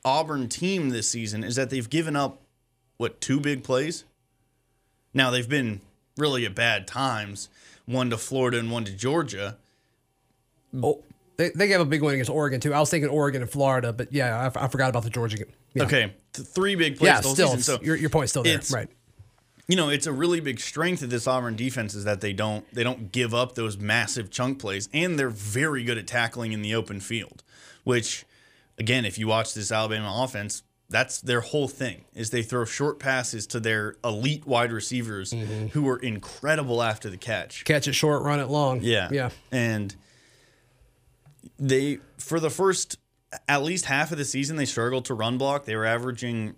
Auburn 0.05 0.51
team 0.51 0.91
this 0.91 1.09
season 1.09 1.45
is 1.45 1.57
that 1.57 1.71
they've 1.71 1.89
given 1.89 2.15
up 2.15 2.43
what 2.99 3.23
two 3.23 3.41
big 3.41 3.65
plays. 3.65 4.05
Now 5.15 5.31
they've 5.31 5.49
been 5.49 5.81
really 6.19 6.45
at 6.45 6.55
bad 6.55 6.87
times, 6.87 7.49
one 7.87 8.11
to 8.11 8.19
Florida 8.19 8.59
and 8.59 8.71
one 8.71 8.85
to 8.85 8.93
Georgia. 8.93 9.57
Oh, 10.83 11.03
they, 11.39 11.49
they 11.55 11.69
gave 11.69 11.81
a 11.81 11.87
big 11.87 12.03
win 12.03 12.13
against 12.13 12.31
Oregon 12.31 12.61
too. 12.61 12.75
I 12.75 12.81
was 12.81 12.91
thinking 12.91 13.09
Oregon 13.09 13.41
and 13.41 13.51
Florida, 13.51 13.91
but 13.91 14.13
yeah, 14.13 14.51
I, 14.55 14.69
forgot 14.69 14.91
about 14.91 15.05
the 15.05 15.11
Georgia 15.11 15.39
game. 15.39 15.47
Yeah. 15.73 15.85
Okay, 15.85 16.13
th- 16.35 16.49
three 16.49 16.75
big 16.75 16.99
plays 16.99 17.07
Yeah, 17.07 17.21
still, 17.21 17.49
season. 17.49 17.63
So 17.63 17.79
your, 17.83 17.97
your 17.97 18.11
point's 18.11 18.33
still 18.33 18.43
there, 18.43 18.61
right? 18.71 18.91
You 19.73 19.77
know, 19.77 19.89
it's 19.89 20.07
a 20.07 20.13
really 20.13 20.39
big 20.41 20.61
strength 20.61 21.01
of 21.01 21.09
this 21.09 21.27
Auburn 21.27 21.57
defense 21.57 21.95
is 21.95 22.05
that 22.05 22.21
they 22.21 22.35
don't 22.35 22.71
they 22.75 22.85
don't 22.85 23.11
give 23.11 23.33
up 23.33 23.55
those 23.55 23.79
massive 23.79 24.31
chunk 24.31 24.59
plays, 24.59 24.87
and 24.93 25.19
they're 25.19 25.31
very 25.31 25.83
good 25.83 25.97
at 25.97 26.07
tackling 26.07 26.53
in 26.53 26.61
the 26.61 26.75
open 26.75 27.01
field. 27.01 27.43
Which, 27.83 28.27
again, 28.77 29.07
if 29.07 29.19
you 29.19 29.29
watch 29.29 29.55
this 29.55 29.73
Alabama 29.73 30.13
offense, 30.25 30.63
that's 30.91 31.23
their 31.23 31.41
whole 31.41 31.69
thing 31.69 32.05
is 32.13 32.29
they 32.29 32.43
throw 32.43 32.67
short 32.67 32.99
passes 32.99 33.47
to 33.47 33.61
their 33.61 33.97
elite 34.05 34.47
wide 34.47 34.73
receivers 34.73 35.33
mm-hmm. 35.33 35.69
who 35.69 35.89
are 35.89 35.97
incredible 35.97 36.83
after 36.83 37.09
the 37.09 37.17
catch. 37.17 37.65
Catch 37.65 37.89
it 37.89 37.95
short, 37.95 38.25
run 38.25 38.41
it 38.41 38.49
long. 38.49 38.81
Yeah. 38.83 39.09
Yeah. 39.11 39.31
And 39.51 39.97
they 41.59 41.99
for 42.19 42.41
the 42.41 42.51
first 42.51 42.99
at 43.49 43.63
least 43.63 43.87
half 43.87 44.13
of 44.13 44.19
the 44.19 44.27
season 44.27 44.57
they 44.57 44.67
struggled 44.67 45.07
to 45.07 45.15
run 45.15 45.39
block. 45.39 45.65
They 45.65 45.77
were 45.77 45.87
averaging 45.87 46.57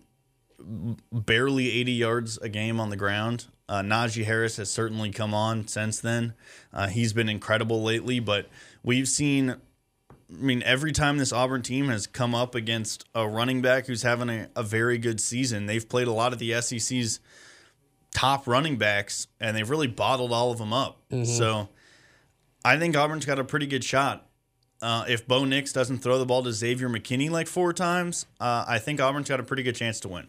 barely 1.12 1.70
80 1.80 1.92
yards 1.92 2.38
a 2.38 2.48
game 2.48 2.80
on 2.80 2.90
the 2.90 2.96
ground. 2.96 3.46
Uh, 3.68 3.80
Najee 3.80 4.24
Harris 4.24 4.56
has 4.58 4.70
certainly 4.70 5.10
come 5.10 5.32
on 5.34 5.66
since 5.68 6.00
then. 6.00 6.34
Uh, 6.72 6.88
he's 6.88 7.12
been 7.12 7.28
incredible 7.28 7.82
lately, 7.82 8.20
but 8.20 8.48
we've 8.82 9.08
seen. 9.08 9.50
I 9.50 10.36
mean, 10.36 10.62
every 10.64 10.90
time 10.92 11.18
this 11.18 11.32
Auburn 11.32 11.62
team 11.62 11.88
has 11.88 12.06
come 12.06 12.34
up 12.34 12.54
against 12.54 13.04
a 13.14 13.28
running 13.28 13.62
back 13.62 13.86
who's 13.86 14.02
having 14.02 14.28
a, 14.30 14.48
a 14.56 14.62
very 14.62 14.98
good 14.98 15.20
season, 15.20 15.66
they've 15.66 15.86
played 15.88 16.08
a 16.08 16.12
lot 16.12 16.32
of 16.32 16.38
the 16.38 16.60
SEC's 16.60 17.20
top 18.14 18.46
running 18.46 18.76
backs, 18.76 19.26
and 19.38 19.56
they've 19.56 19.68
really 19.68 19.86
bottled 19.86 20.32
all 20.32 20.50
of 20.50 20.58
them 20.58 20.72
up. 20.72 21.02
So 21.24 21.68
I 22.64 22.78
think 22.78 22.96
Auburn's 22.96 23.26
got 23.26 23.38
a 23.38 23.44
pretty 23.44 23.66
good 23.66 23.84
shot. 23.84 24.26
Uh, 24.82 25.04
if 25.08 25.26
Bo 25.26 25.44
Nix 25.44 25.72
doesn't 25.72 25.98
throw 25.98 26.18
the 26.18 26.26
ball 26.26 26.42
to 26.42 26.52
Xavier 26.52 26.88
McKinney 26.88 27.30
like 27.30 27.46
four 27.46 27.72
times, 27.72 28.26
uh, 28.40 28.64
I 28.66 28.78
think 28.78 29.00
Auburn's 29.00 29.28
got 29.28 29.40
a 29.40 29.44
pretty 29.44 29.62
good 29.62 29.76
chance 29.76 30.00
to 30.00 30.08
win. 30.08 30.28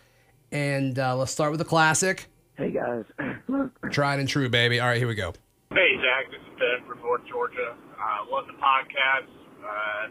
And 0.52 0.98
uh, 0.98 1.14
let's 1.14 1.32
start 1.32 1.50
with 1.50 1.58
the 1.58 1.66
classic. 1.66 2.28
Hey 2.56 2.70
guys, 2.70 3.04
Tried 3.90 4.20
and 4.20 4.28
true, 4.30 4.48
baby. 4.48 4.80
All 4.80 4.88
right, 4.88 4.96
here 4.96 5.06
we 5.06 5.14
go. 5.14 5.34
Hey, 5.68 5.98
Zac. 6.00 6.30
This 6.30 6.40
is 6.40 6.58
Ben 6.58 6.82
from 6.88 6.98
North 7.00 7.26
Georgia. 7.28 7.76
Uh, 8.00 8.24
love 8.32 8.46
the 8.46 8.54
podcast. 8.54 9.28
Uh, 9.62 10.08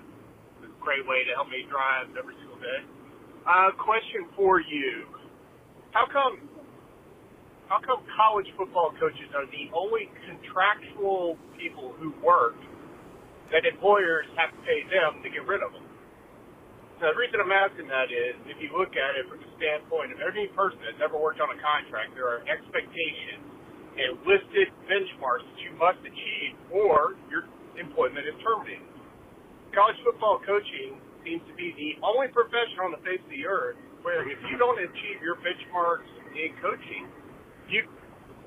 it's 0.62 0.70
a 0.70 0.72
great 0.80 1.08
way 1.08 1.24
to 1.24 1.34
help 1.34 1.50
me 1.50 1.66
drive 1.68 2.16
every 2.16 2.36
single 2.42 2.58
day. 2.58 2.84
Uh, 3.46 3.72
question 3.78 4.26
for 4.36 4.60
you: 4.60 5.06
How 5.94 6.06
come? 6.12 6.50
How 7.70 7.82
come 7.82 8.06
college 8.18 8.50
football 8.58 8.94
coaches 9.00 9.30
are 9.34 9.46
the 9.50 9.70
only 9.74 10.10
contractual 10.30 11.38
people 11.58 11.94
who 11.98 12.14
work 12.22 12.58
that 13.50 13.66
employers 13.66 14.26
have 14.38 14.54
to 14.54 14.62
pay 14.66 14.86
them 14.90 15.22
to 15.26 15.30
get 15.30 15.46
rid 15.50 15.62
of 15.66 15.74
them? 15.74 15.86
Now, 17.02 17.14
the 17.14 17.20
reason 17.20 17.42
I'm 17.42 17.52
asking 17.52 17.90
that 17.90 18.14
is, 18.14 18.38
if 18.48 18.58
you 18.62 18.72
look 18.74 18.94
at 18.94 19.18
it 19.18 19.28
from 19.28 19.42
the 19.42 19.52
standpoint 19.58 20.14
of 20.14 20.22
any 20.24 20.48
person 20.54 20.80
that's 20.86 21.02
ever 21.04 21.18
worked 21.18 21.42
on 21.42 21.52
a 21.52 21.60
contract, 21.60 22.14
there 22.16 22.30
are 22.30 22.42
expectations 22.48 23.46
and 23.98 24.20
listed 24.26 24.72
benchmarks 24.88 25.44
that 25.46 25.60
you 25.60 25.74
must 25.78 26.00
achieve 26.06 26.54
or 26.72 27.20
your 27.28 27.50
employment 27.78 28.26
is 28.28 28.36
terminated. 28.44 28.88
College 29.76 30.00
football 30.08 30.40
coaching 30.46 31.00
seems 31.26 31.42
to 31.50 31.56
be 31.58 31.74
the 31.74 31.98
only 32.06 32.30
profession 32.30 32.80
on 32.86 32.94
the 32.94 33.02
face 33.02 33.20
of 33.20 33.32
the 33.34 33.44
earth 33.50 33.76
where 34.06 34.22
if 34.30 34.38
you 34.46 34.56
don't 34.62 34.78
achieve 34.78 35.18
your 35.26 35.42
benchmarks 35.42 36.08
in 36.38 36.54
coaching, 36.62 37.10
you 37.68 37.82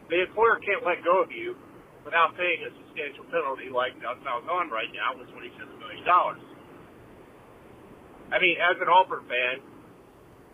the 0.09 0.25
employer 0.25 0.57
can't 0.63 0.87
let 0.87 1.03
go 1.05 1.21
of 1.21 1.29
you 1.35 1.53
without 2.07 2.33
paying 2.39 2.65
a 2.65 2.71
substantial 2.81 3.27
penalty 3.29 3.69
like 3.69 3.93
Doug 4.01 4.23
Falcon 4.25 4.71
right 4.73 4.89
now 4.95 5.19
with 5.19 5.29
twenty 5.35 5.51
seven 5.59 5.75
million 5.77 6.07
dollars. 6.07 6.41
I 8.33 8.39
mean, 8.39 8.57
as 8.57 8.79
an 8.79 8.89
Auburn 8.89 9.27
fan, 9.27 9.61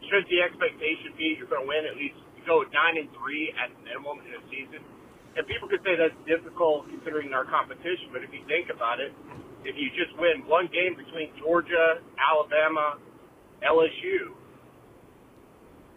should 0.08 0.24
the 0.30 0.40
expectation 0.42 1.14
be 1.18 1.36
you're 1.38 1.50
going 1.50 1.62
to 1.62 1.70
win 1.70 1.84
at 1.86 1.98
least 1.98 2.18
go 2.46 2.62
nine 2.70 2.98
and 2.98 3.10
three 3.18 3.52
at 3.56 3.70
minimum 3.82 4.24
in 4.24 4.32
a 4.34 4.42
season? 4.48 4.82
And 5.34 5.42
people 5.50 5.66
could 5.66 5.82
say 5.82 5.98
that's 5.98 6.14
difficult 6.24 6.86
considering 6.86 7.34
our 7.34 7.42
competition, 7.44 8.14
but 8.14 8.22
if 8.22 8.30
you 8.30 8.46
think 8.46 8.70
about 8.70 9.02
it, 9.02 9.10
if 9.64 9.74
you 9.80 9.88
just 9.96 10.12
win 10.20 10.44
one 10.44 10.68
game 10.68 10.94
between 10.94 11.32
Georgia, 11.40 12.00
Alabama, 12.20 13.00
LSU, 13.64 14.36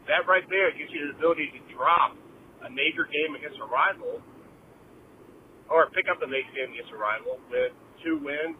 that 0.07 0.23
right 0.23 0.47
there 0.47 0.71
gives 0.71 0.87
you 0.95 1.11
the 1.11 1.19
ability 1.19 1.51
to 1.51 1.61
drop 1.75 2.15
a 2.63 2.71
major 2.71 3.03
game 3.11 3.35
against 3.35 3.59
a 3.59 3.67
rival 3.67 4.23
or 5.67 5.91
pick 5.91 6.07
up 6.07 6.23
a 6.23 6.27
major 6.27 6.51
game 6.55 6.71
against 6.71 6.95
a 6.95 6.99
rival 6.99 7.43
with 7.51 7.75
two 7.99 8.15
wins 8.23 8.55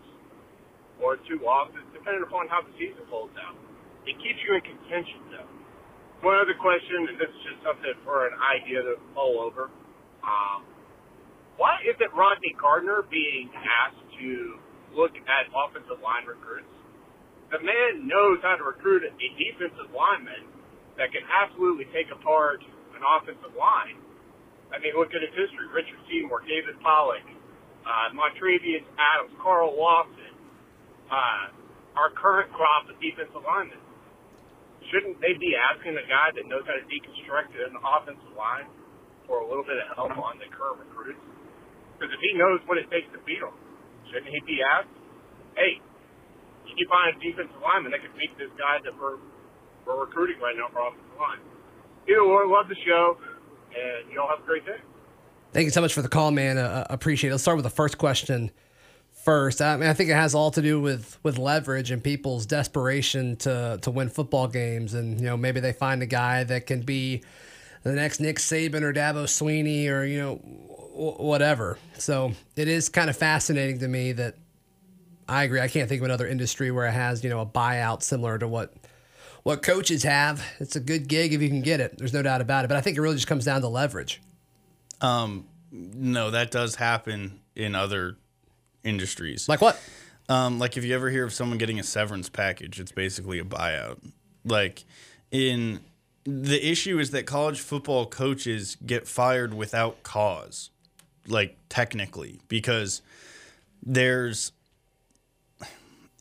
or 1.00 1.16
two 1.24 1.40
losses, 1.40 1.82
depending 1.96 2.22
upon 2.28 2.52
how 2.52 2.60
the 2.60 2.74
season 2.76 3.00
folds 3.08 3.32
out. 3.40 3.56
It 4.04 4.20
keeps 4.20 4.40
you 4.44 4.60
in 4.60 4.64
contention, 4.64 5.20
though. 5.32 5.52
One 6.26 6.36
other 6.42 6.58
question, 6.58 7.08
and 7.14 7.16
this 7.16 7.30
is 7.30 7.42
just 7.48 7.60
something 7.64 7.96
for 8.04 8.28
an 8.28 8.36
idea 8.42 8.82
to 8.82 8.98
mull 9.14 9.40
over. 9.40 9.70
Um, 10.26 10.66
why 11.56 11.78
isn't 11.86 12.12
Rodney 12.12 12.58
Garner 12.58 13.06
being 13.08 13.54
asked 13.54 14.04
to 14.20 14.58
look 14.96 15.16
at 15.16 15.50
offensive 15.52 16.00
line 16.00 16.28
recruits? 16.28 16.72
The 17.52 17.64
man 17.64 18.08
knows 18.08 18.44
how 18.44 18.60
to 18.60 18.64
recruit 18.64 19.08
a 19.08 19.12
defensive 19.16 19.88
lineman 19.96 20.52
that 21.00 21.16
can 21.16 21.24
absolutely 21.28 21.88
take 21.96 22.12
apart 22.12 22.60
an 22.92 23.02
offensive 23.04 23.56
line. 23.56 24.02
I 24.74 24.84
mean, 24.84 24.98
look 25.00 25.16
at 25.16 25.24
his 25.24 25.32
history. 25.32 25.72
Richard 25.72 26.00
Seymour, 26.12 26.44
David 26.44 26.76
Pollack, 26.84 27.24
uh, 27.88 28.12
Montravius 28.12 28.84
Adams, 29.00 29.32
Carl 29.40 29.72
Lawson, 29.72 30.36
uh, 31.08 31.56
our 31.96 32.12
current 32.20 32.52
crop 32.52 32.92
of 32.92 33.00
defensive 33.00 33.40
linemen. 33.48 33.80
Shouldn't 34.92 35.20
they 35.24 35.36
be 35.40 35.56
asking 35.56 35.96
a 35.96 36.06
guy 36.08 36.36
that 36.36 36.44
knows 36.52 36.68
how 36.68 36.76
to 36.76 36.86
deconstruct 36.88 37.56
an 37.56 37.80
offensive 37.80 38.36
line 38.36 38.68
for 39.24 39.44
a 39.44 39.48
little 39.48 39.64
bit 39.64 39.80
of 39.80 39.88
help 39.96 40.16
on 40.20 40.40
the 40.40 40.48
current 40.52 40.84
recruits? 40.84 41.20
Because 41.96 42.12
if 42.12 42.22
he 42.22 42.36
knows 42.36 42.60
what 42.68 42.78
it 42.78 42.88
takes 42.92 43.08
to 43.16 43.20
beat 43.24 43.40
them, 43.40 43.56
shouldn't 44.12 44.32
he 44.32 44.40
be 44.46 44.60
asked, 44.62 44.92
hey, 45.56 45.82
can 46.68 46.78
you 46.78 46.88
find 46.90 47.16
a 47.16 47.20
defensive 47.20 47.62
lineman 47.62 47.92
that 47.92 48.02
can 48.02 48.12
beat 48.18 48.32
this 48.38 48.52
guy 48.58 48.80
that 48.84 48.94
we're, 48.96 49.18
we're 49.86 50.06
recruiting 50.06 50.40
right 50.40 50.56
now 50.56 50.68
for 50.72 50.88
offensive 50.88 51.20
line? 51.20 51.40
Either 52.08 52.24
way, 52.24 52.44
love 52.48 52.68
the 52.70 52.80
show, 52.86 53.18
and 53.76 54.12
y'all 54.12 54.30
have 54.30 54.40
a 54.40 54.48
great 54.48 54.66
day. 54.66 54.80
Thank 55.54 55.66
you 55.66 55.72
so 55.72 55.82
much 55.82 55.94
for 55.94 56.02
the 56.02 56.10
call, 56.10 56.32
man. 56.32 56.58
Uh, 56.58 56.86
appreciate 56.90 57.30
it. 57.30 57.34
Let's 57.34 57.44
start 57.44 57.58
with 57.58 57.64
the 57.64 57.70
first 57.70 57.98
question 57.98 58.52
first. 59.28 59.62
I 59.62 59.76
mean, 59.76 59.90
I 59.90 59.94
think 59.94 60.10
it 60.10 60.16
has 60.16 60.36
all 60.36 60.52
to 60.52 60.62
do 60.62 60.80
with 60.80 61.20
with 61.24 61.38
leverage 61.38 61.92
and 61.92 62.04
people's 62.04 62.46
desperation 62.46 63.36
to 63.38 63.80
to 63.82 63.92
win 63.92 64.10
football 64.10 64.48
games, 64.48 64.94
and 64.94 65.20
you 65.20 65.26
know 65.26 65.36
maybe 65.36 65.60
they 65.60 65.74
find 65.74 66.02
a 66.02 66.06
guy 66.06 66.44
that 66.46 66.66
can 66.66 66.82
be 66.82 67.24
the 67.84 67.92
next 67.92 68.20
Nick 68.20 68.38
Saban 68.38 68.84
or 68.84 68.94
Dabo 68.94 69.26
Swinney 69.26 69.90
or 69.90 70.06
you 70.06 70.20
know 70.20 70.40
whatever. 70.98 71.78
So 71.98 72.34
it 72.56 72.68
is 72.68 72.90
kind 72.90 73.10
of 73.10 73.18
fascinating 73.18 73.80
to 73.80 73.88
me 73.88 74.14
that 74.14 74.36
I 75.28 75.44
agree. 75.44 75.60
I 75.60 75.68
can't 75.68 75.88
think 75.88 76.02
of 76.02 76.06
another 76.06 76.28
industry 76.28 76.72
where 76.72 76.88
it 76.88 76.94
has 76.94 77.24
you 77.24 77.30
know 77.30 77.42
a 77.42 77.46
buyout 77.46 78.02
similar 78.04 78.38
to 78.38 78.48
what 78.48 78.74
what 79.44 79.62
coaches 79.62 80.04
have. 80.04 80.44
It's 80.60 80.76
a 80.76 80.80
good 80.80 81.08
gig 81.08 81.34
if 81.34 81.42
you 81.42 81.50
can 81.50 81.62
get 81.62 81.80
it. 81.80 81.98
There's 81.98 82.14
no 82.14 82.22
doubt 82.22 82.42
about 82.42 82.66
it. 82.66 82.68
But 82.68 82.78
I 82.78 82.82
think 82.82 82.98
it 82.98 83.02
really 83.02 83.16
just 83.16 83.28
comes 83.28 83.46
down 83.46 83.62
to 83.62 83.68
leverage. 83.68 84.22
Um, 85.00 85.46
no, 85.72 86.32
that 86.32 86.52
does 86.52 86.76
happen 86.76 87.40
in 87.56 87.76
other 87.76 88.18
industries. 88.84 89.48
Like 89.48 89.62
what? 89.62 89.80
Um, 90.30 90.60
like 90.60 90.76
if 90.76 90.84
you 90.84 90.94
ever 90.94 91.10
hear 91.10 91.24
of 91.24 91.34
someone 91.34 91.58
getting 91.58 91.80
a 91.80 91.84
severance 91.84 92.30
package, 92.30 92.80
it's 92.80 92.92
basically 92.92 93.40
a 93.40 93.44
buyout. 93.44 94.00
Like 94.44 94.84
in 95.32 95.82
the 96.26 96.70
issue 96.70 97.00
is 97.00 97.12
that 97.12 97.26
college 97.26 97.62
football 97.62 98.06
coaches 98.06 98.76
get 98.86 99.08
fired 99.08 99.54
without 99.54 100.04
cause, 100.04 100.72
like 101.28 101.58
technically, 101.70 102.40
because 102.48 103.02
there's 103.84 104.52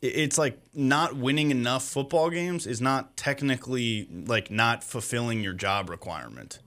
it's 0.02 0.38
like 0.38 0.60
not 0.75 1.16
winning 1.16 1.50
enough 1.50 1.84
football 1.84 2.30
games 2.30 2.66
is 2.66 2.80
not 2.80 3.16
technically 3.16 4.08
like 4.26 4.50
not 4.50 4.84
fulfilling 4.84 5.40
your 5.40 5.54
job 5.54 5.88
requirement 5.88 6.58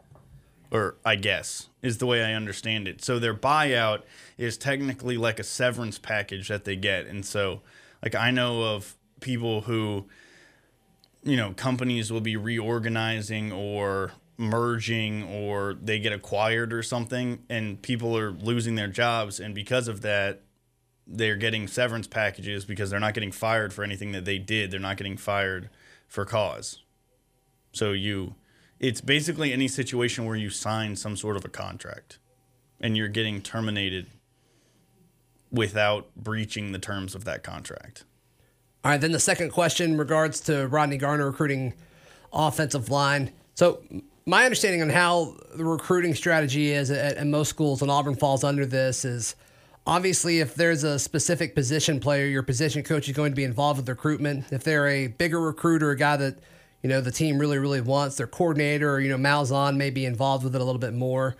or 0.71 0.95
I 1.05 1.15
guess 1.15 1.69
is 1.81 1.99
the 1.99 2.05
way 2.05 2.23
I 2.23 2.33
understand 2.33 2.87
it. 2.87 3.03
So 3.03 3.19
their 3.19 3.35
buyout 3.35 4.01
is 4.37 4.57
technically 4.57 5.17
like 5.17 5.39
a 5.39 5.43
severance 5.43 5.97
package 5.97 6.47
that 6.49 6.65
they 6.65 6.75
get. 6.75 7.05
And 7.05 7.25
so 7.25 7.61
like 8.03 8.15
I 8.15 8.31
know 8.31 8.63
of 8.63 8.95
people 9.21 9.61
who 9.61 10.05
you 11.23 11.35
know, 11.35 11.53
companies 11.53 12.11
will 12.11 12.21
be 12.21 12.37
reorganizing 12.37 13.51
or 13.51 14.11
merging 14.39 15.23
or 15.23 15.75
they 15.81 15.99
get 15.99 16.13
acquired 16.13 16.71
or 16.71 16.81
something 16.81 17.43
and 17.49 17.81
people 17.81 18.17
are 18.17 18.31
losing 18.31 18.75
their 18.75 18.87
jobs 18.87 19.37
and 19.39 19.53
because 19.53 19.89
of 19.89 19.99
that 19.99 20.41
they're 21.05 21.35
getting 21.35 21.67
severance 21.67 22.07
packages 22.07 22.65
because 22.65 22.89
they're 22.89 22.99
not 22.99 23.13
getting 23.13 23.31
fired 23.31 23.73
for 23.73 23.83
anything 23.83 24.11
that 24.11 24.25
they 24.25 24.37
did. 24.37 24.69
They're 24.71 24.79
not 24.79 24.97
getting 24.97 25.17
fired 25.17 25.69
for 26.07 26.23
cause. 26.23 26.83
So 27.71 27.91
you 27.91 28.35
it's 28.79 29.01
basically 29.01 29.51
any 29.51 29.67
situation 29.67 30.25
where 30.25 30.37
you 30.37 30.49
sign 30.49 30.95
some 30.95 31.17
sort 31.17 31.35
of 31.35 31.43
a 31.43 31.49
contract 31.49 32.19
and 32.79 32.95
you're 32.95 33.09
getting 33.09 33.41
terminated 33.41 34.07
without 35.51 36.15
breaching 36.15 36.71
the 36.71 36.79
terms 36.79 37.13
of 37.13 37.25
that 37.25 37.43
contract. 37.43 38.05
All 38.85 38.91
right, 38.91 39.01
then 39.01 39.11
the 39.11 39.19
second 39.19 39.49
question 39.49 39.91
in 39.91 39.97
regards 39.97 40.39
to 40.41 40.67
Rodney 40.67 40.97
Garner 40.97 41.25
recruiting 41.25 41.73
offensive 42.31 42.89
line. 42.89 43.33
So 43.55 43.83
my 44.25 44.43
understanding 44.43 44.81
on 44.81 44.89
how 44.89 45.35
the 45.55 45.65
recruiting 45.65 46.15
strategy 46.15 46.71
is 46.71 46.91
at, 46.91 47.17
at 47.17 47.27
most 47.27 47.49
schools, 47.49 47.81
and 47.81 47.89
Auburn 47.89 48.15
falls 48.15 48.43
under 48.43 48.65
this, 48.65 49.05
is 49.05 49.35
obviously 49.85 50.39
if 50.39 50.55
there's 50.55 50.83
a 50.83 50.99
specific 50.99 51.55
position 51.55 51.99
player, 51.99 52.25
your 52.25 52.43
position 52.43 52.83
coach 52.83 53.07
is 53.09 53.15
going 53.15 53.31
to 53.31 53.35
be 53.35 53.43
involved 53.43 53.79
with 53.79 53.89
recruitment. 53.89 54.45
If 54.51 54.63
they're 54.63 54.87
a 54.87 55.07
bigger 55.07 55.39
recruiter, 55.39 55.91
a 55.91 55.97
guy 55.97 56.17
that 56.17 56.39
you 56.83 56.89
know 56.89 57.01
the 57.01 57.11
team 57.11 57.37
really 57.37 57.57
really 57.57 57.81
wants, 57.81 58.17
their 58.17 58.27
coordinator 58.27 58.93
or 58.93 58.99
you 58.99 59.09
know 59.09 59.17
Malzahn 59.17 59.75
may 59.77 59.89
be 59.89 60.05
involved 60.05 60.43
with 60.43 60.55
it 60.55 60.61
a 60.61 60.63
little 60.63 60.79
bit 60.79 60.93
more. 60.93 61.35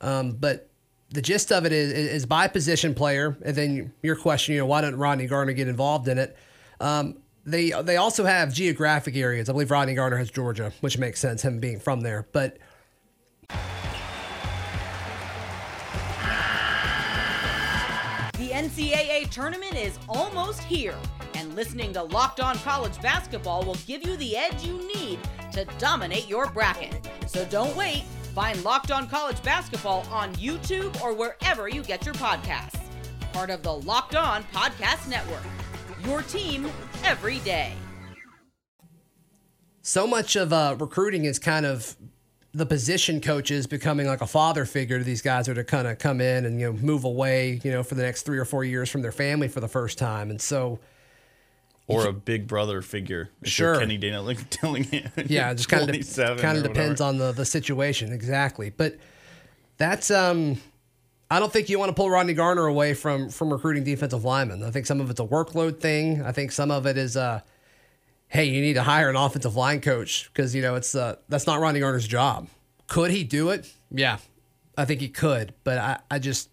Um, 0.00 0.32
but 0.32 0.70
the 1.10 1.22
gist 1.22 1.52
of 1.52 1.66
it 1.66 1.72
is, 1.72 1.92
is 1.92 2.26
by 2.26 2.48
position 2.48 2.94
player, 2.94 3.36
and 3.44 3.54
then 3.54 3.92
your 4.02 4.16
question, 4.16 4.54
you 4.54 4.60
know, 4.60 4.66
why 4.66 4.80
didn't 4.80 4.98
Rodney 4.98 5.26
Garner 5.26 5.52
get 5.52 5.68
involved 5.68 6.08
in 6.08 6.18
it? 6.18 6.36
Um, 6.80 7.16
they 7.44 7.70
they 7.82 7.96
also 7.96 8.24
have 8.24 8.52
geographic 8.52 9.16
areas. 9.16 9.48
I 9.48 9.52
believe 9.52 9.70
Rodney 9.70 9.94
Garner 9.94 10.16
has 10.16 10.30
Georgia, 10.30 10.72
which 10.80 10.98
makes 10.98 11.20
sense, 11.20 11.42
him 11.42 11.58
being 11.60 11.80
from 11.80 12.00
there. 12.00 12.26
But 12.32 12.58
The 18.34 18.48
NCAA 18.56 19.30
tournament 19.30 19.74
is 19.76 19.98
almost 20.08 20.62
here, 20.62 20.96
and 21.34 21.54
listening 21.54 21.92
to 21.92 22.02
Locked 22.04 22.40
On 22.40 22.56
College 22.58 23.00
Basketball 23.02 23.64
will 23.64 23.76
give 23.86 24.06
you 24.06 24.16
the 24.16 24.36
edge 24.36 24.64
you 24.64 24.78
need 24.94 25.18
to 25.52 25.66
dominate 25.78 26.26
your 26.28 26.50
bracket. 26.50 27.06
So 27.26 27.44
don't 27.46 27.76
wait. 27.76 28.04
Find 28.34 28.62
Locked 28.64 28.92
On 28.92 29.08
College 29.08 29.42
Basketball 29.42 30.06
on 30.10 30.34
YouTube 30.36 31.00
or 31.02 31.12
wherever 31.12 31.68
you 31.68 31.82
get 31.82 32.04
your 32.06 32.14
podcasts. 32.14 32.80
Part 33.32 33.50
of 33.50 33.62
the 33.62 33.72
Locked 33.72 34.16
On 34.16 34.42
Podcast 34.44 35.08
Network. 35.08 35.42
Your 36.04 36.22
team 36.22 36.68
every 37.04 37.38
day. 37.40 37.72
so 39.82 40.06
much 40.06 40.36
of 40.36 40.52
uh, 40.52 40.76
recruiting 40.78 41.24
is 41.24 41.38
kind 41.38 41.66
of 41.66 41.96
the 42.52 42.66
position 42.66 43.20
coaches 43.20 43.66
becoming 43.66 44.06
like 44.06 44.20
a 44.20 44.26
father 44.26 44.64
figure 44.64 44.98
to 44.98 45.04
these 45.04 45.22
guys 45.22 45.46
who 45.46 45.52
are 45.52 45.56
to 45.56 45.64
kind 45.64 45.86
of 45.86 45.98
come 45.98 46.20
in 46.20 46.44
and 46.46 46.60
you 46.60 46.66
know 46.72 46.78
move 46.80 47.04
away 47.04 47.60
you 47.64 47.70
know 47.70 47.82
for 47.82 47.94
the 47.94 48.02
next 48.02 48.22
three 48.22 48.38
or 48.38 48.44
four 48.44 48.64
years 48.64 48.90
from 48.90 49.02
their 49.02 49.12
family 49.12 49.46
for 49.48 49.60
the 49.60 49.68
first 49.68 49.98
time 49.98 50.30
and 50.30 50.40
so 50.40 50.78
Or 51.86 52.06
a 52.08 52.12
big 52.12 52.46
brother 52.48 52.82
figure. 52.82 53.30
if 53.42 53.48
Sure. 53.50 53.72
you're 53.74 53.80
Kenny 53.80 53.98
Dana 53.98 54.22
Dillingham. 54.50 55.10
yeah 55.26 55.54
just 55.54 55.68
kind 55.68 55.88
of 55.88 56.16
kind 56.38 56.56
of 56.58 56.62
depends 56.64 57.00
whatever. 57.00 57.04
on 57.04 57.18
the 57.18 57.32
the 57.32 57.44
situation 57.44 58.12
exactly 58.12 58.70
but 58.70 58.96
that's 59.76 60.10
um 60.10 60.60
I 61.30 61.38
don't 61.38 61.52
think 61.52 61.68
you 61.68 61.78
want 61.78 61.90
to 61.90 61.94
pull 61.94 62.10
Rodney 62.10 62.34
Garner 62.34 62.66
away 62.66 62.94
from 62.94 63.28
from 63.30 63.52
recruiting 63.52 63.84
defensive 63.84 64.24
linemen. 64.24 64.62
I 64.64 64.70
think 64.70 64.86
some 64.86 65.00
of 65.00 65.10
it's 65.10 65.20
a 65.20 65.24
workload 65.26 65.78
thing. 65.78 66.22
I 66.22 66.32
think 66.32 66.50
some 66.52 66.70
of 66.70 66.86
it 66.86 66.96
is 66.98 67.16
uh 67.16 67.40
hey, 68.28 68.44
you 68.44 68.60
need 68.60 68.74
to 68.74 68.82
hire 68.82 69.10
an 69.10 69.16
offensive 69.16 69.56
line 69.56 69.80
coach 69.80 70.28
because 70.32 70.54
you 70.54 70.62
know 70.62 70.74
it's 70.74 70.94
uh 70.94 71.16
that's 71.28 71.46
not 71.46 71.60
Rodney 71.60 71.80
Garner's 71.80 72.06
job. 72.08 72.48
Could 72.88 73.10
he 73.12 73.22
do 73.22 73.50
it? 73.50 73.72
Yeah. 73.90 74.18
I 74.76 74.84
think 74.84 75.00
he 75.00 75.08
could, 75.08 75.52
but 75.62 75.78
I, 75.78 75.98
I 76.10 76.18
just 76.18 76.48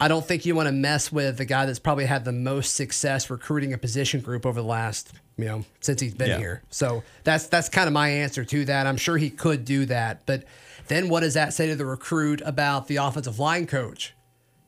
I 0.00 0.08
don't 0.08 0.24
think 0.26 0.44
you 0.44 0.54
want 0.56 0.66
to 0.66 0.72
mess 0.72 1.12
with 1.12 1.38
the 1.38 1.44
guy 1.44 1.64
that's 1.64 1.78
probably 1.78 2.06
had 2.06 2.24
the 2.24 2.32
most 2.32 2.74
success 2.74 3.30
recruiting 3.30 3.72
a 3.72 3.78
position 3.78 4.20
group 4.20 4.44
over 4.44 4.60
the 4.60 4.66
last, 4.66 5.12
you 5.36 5.44
know, 5.44 5.64
since 5.80 6.00
he's 6.00 6.12
been 6.14 6.30
Yeah. 6.30 6.38
here. 6.38 6.62
So 6.70 7.04
that's 7.24 7.46
that's 7.46 7.68
kind 7.68 7.86
of 7.86 7.92
my 7.92 8.08
answer 8.08 8.44
to 8.44 8.64
that. 8.64 8.86
I'm 8.86 8.96
sure 8.96 9.16
he 9.16 9.30
could 9.30 9.64
do 9.64 9.86
that, 9.86 10.26
but 10.26 10.44
then 10.88 11.08
what 11.08 11.20
does 11.20 11.34
that 11.34 11.52
say 11.52 11.66
to 11.68 11.76
the 11.76 11.86
recruit 11.86 12.42
about 12.44 12.88
the 12.88 12.96
offensive 12.96 13.38
line 13.38 13.66
coach? 13.66 14.14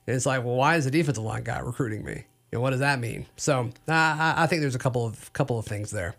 And 0.06 0.14
it's 0.16 0.26
like, 0.26 0.44
well, 0.44 0.56
why 0.56 0.76
is 0.76 0.84
the 0.84 0.90
defensive 0.90 1.24
line 1.24 1.44
guy 1.44 1.58
recruiting 1.58 2.04
me? 2.04 2.24
Know, 2.54 2.60
what 2.60 2.70
does 2.70 2.80
that 2.80 3.00
mean? 3.00 3.26
So 3.36 3.70
uh, 3.88 4.34
I, 4.36 4.46
think 4.46 4.60
there's 4.60 4.76
a 4.76 4.78
couple 4.80 5.04
of 5.04 5.32
couple 5.32 5.58
of 5.58 5.66
things 5.66 5.90
there. 5.90 6.14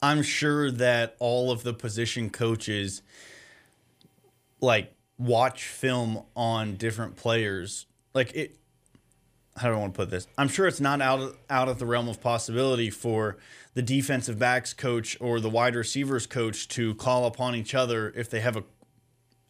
I'm 0.00 0.22
sure 0.22 0.70
that 0.70 1.14
all 1.18 1.50
of 1.50 1.62
the 1.62 1.74
position 1.74 2.30
coaches 2.30 3.02
like 4.60 4.94
watch 5.18 5.64
film 5.64 6.22
on 6.34 6.76
different 6.76 7.16
players. 7.16 7.86
Like 8.14 8.34
it 8.34 8.57
how 9.58 9.68
do 9.68 9.74
I 9.74 9.78
want 9.78 9.94
to 9.94 9.96
put 9.96 10.10
this? 10.10 10.26
I'm 10.36 10.48
sure 10.48 10.66
it's 10.66 10.80
not 10.80 11.00
out 11.00 11.20
of, 11.20 11.36
out 11.50 11.68
of 11.68 11.78
the 11.78 11.86
realm 11.86 12.08
of 12.08 12.20
possibility 12.20 12.90
for 12.90 13.36
the 13.74 13.82
defensive 13.82 14.38
backs 14.38 14.72
coach 14.72 15.16
or 15.20 15.40
the 15.40 15.50
wide 15.50 15.76
receivers 15.76 16.26
coach 16.26 16.68
to 16.68 16.94
call 16.94 17.26
upon 17.26 17.54
each 17.54 17.74
other 17.74 18.12
if 18.16 18.30
they 18.30 18.40
have 18.40 18.56
a 18.56 18.64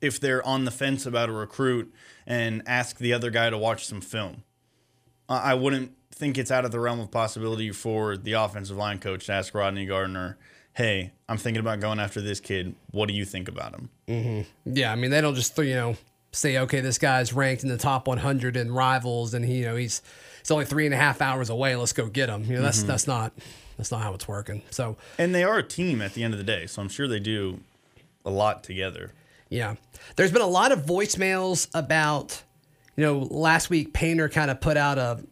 if 0.01 0.21
they're 0.21 0.47
on 0.47 0.65
the 0.65 0.71
fence 0.71 1.07
about 1.07 1.29
a 1.29 1.33
recruit 1.33 1.93
and 2.27 2.63
ask 2.67 2.99
the 2.99 3.13
other 3.13 3.31
guy 3.31 3.51
to 3.51 3.59
watch 3.59 3.85
some 3.87 4.01
film. 4.01 4.45
I 5.29 5.55
wouldn't 5.55 5.93
think 6.15 6.39
it's 6.39 6.51
out 6.51 6.65
of 6.65 6.71
the 6.71 6.81
realm 6.81 7.01
of 7.01 7.11
possibility 7.11 7.71
for 7.71 8.17
the 8.17 8.33
offensive 8.33 8.77
line 8.77 8.99
coach 8.99 9.27
to 9.27 9.33
ask 9.33 9.55
Rodney 9.55 9.87
Garner, 9.87 10.39
"Hey, 10.73 11.13
I'm 11.29 11.37
thinking 11.37 11.61
about 11.61 11.81
going 11.81 11.99
after 11.99 12.21
this 12.21 12.41
kid. 12.41 12.75
What 12.91 13.09
do 13.09 13.15
you 13.15 13.25
think 13.25 13.49
about 13.49 13.75
him?" 13.75 13.91
Mm-hmm. 14.09 14.75
Yeah, 14.75 14.93
I 14.93 14.95
mean 14.97 15.11
they 15.11 15.21
don't 15.21 15.35
just 15.35 15.57
you 15.59 15.75
know 15.75 15.97
say 16.31 16.59
okay 16.59 16.81
this 16.81 16.99
guy's 16.99 17.33
ranked 17.33 17.63
in 17.63 17.69
the 17.69 17.79
top 17.79 18.07
100 18.07 18.57
in 18.57 18.71
rivals 18.71 19.33
and 19.35 19.45
he 19.45 19.61
you 19.61 19.65
know 19.65 19.77
he's 19.77 20.03
he's 20.41 20.51
only 20.51 20.65
three 20.65 20.87
and 20.87 20.95
a 20.95 20.99
half 20.99 21.21
hours 21.21 21.51
away. 21.51 21.77
Let's 21.77 21.93
go 21.93 22.07
get 22.07 22.29
him. 22.29 22.45
You 22.45 22.57
know 22.57 22.63
that's 22.63 22.79
mm-hmm. 22.79 22.89
that's 22.89 23.07
not 23.07 23.33
that's 23.77 23.91
not 23.91 24.03
how 24.03 24.15
it's 24.15 24.27
working. 24.27 24.63
So 24.71 24.97
And 25.19 25.35
they 25.35 25.45
are 25.45 25.59
a 25.59 25.63
team 25.63 26.03
at 26.03 26.15
the 26.15 26.25
end 26.25 26.35
of 26.35 26.39
the 26.39 26.45
day, 26.45 26.67
so 26.67 26.83
I'm 26.83 26.89
sure 26.89 27.09
they 27.09 27.21
do 27.21 27.61
a 28.25 28.31
lot 28.31 28.65
together. 28.65 29.13
Yeah. 29.49 29.77
There's 30.17 30.33
been 30.33 30.43
a 30.43 30.47
lot 30.47 30.73
of 30.73 30.85
voicemails 30.85 31.69
about, 31.75 32.43
you 32.97 33.05
know, 33.05 33.19
last 33.19 33.71
week 33.71 33.93
Painter 33.93 34.29
kind 34.29 34.51
of 34.51 34.61
put 34.61 34.77
out 34.77 34.99
a 34.99 35.25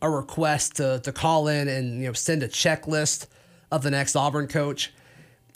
a 0.00 0.08
request 0.08 0.76
to, 0.76 1.00
to 1.00 1.10
call 1.10 1.48
in 1.48 1.66
and, 1.66 2.00
you 2.00 2.06
know, 2.06 2.12
send 2.12 2.44
a 2.44 2.48
checklist 2.48 3.26
of 3.72 3.82
the 3.82 3.90
next 3.90 4.14
Auburn 4.14 4.46
coach. 4.46 4.92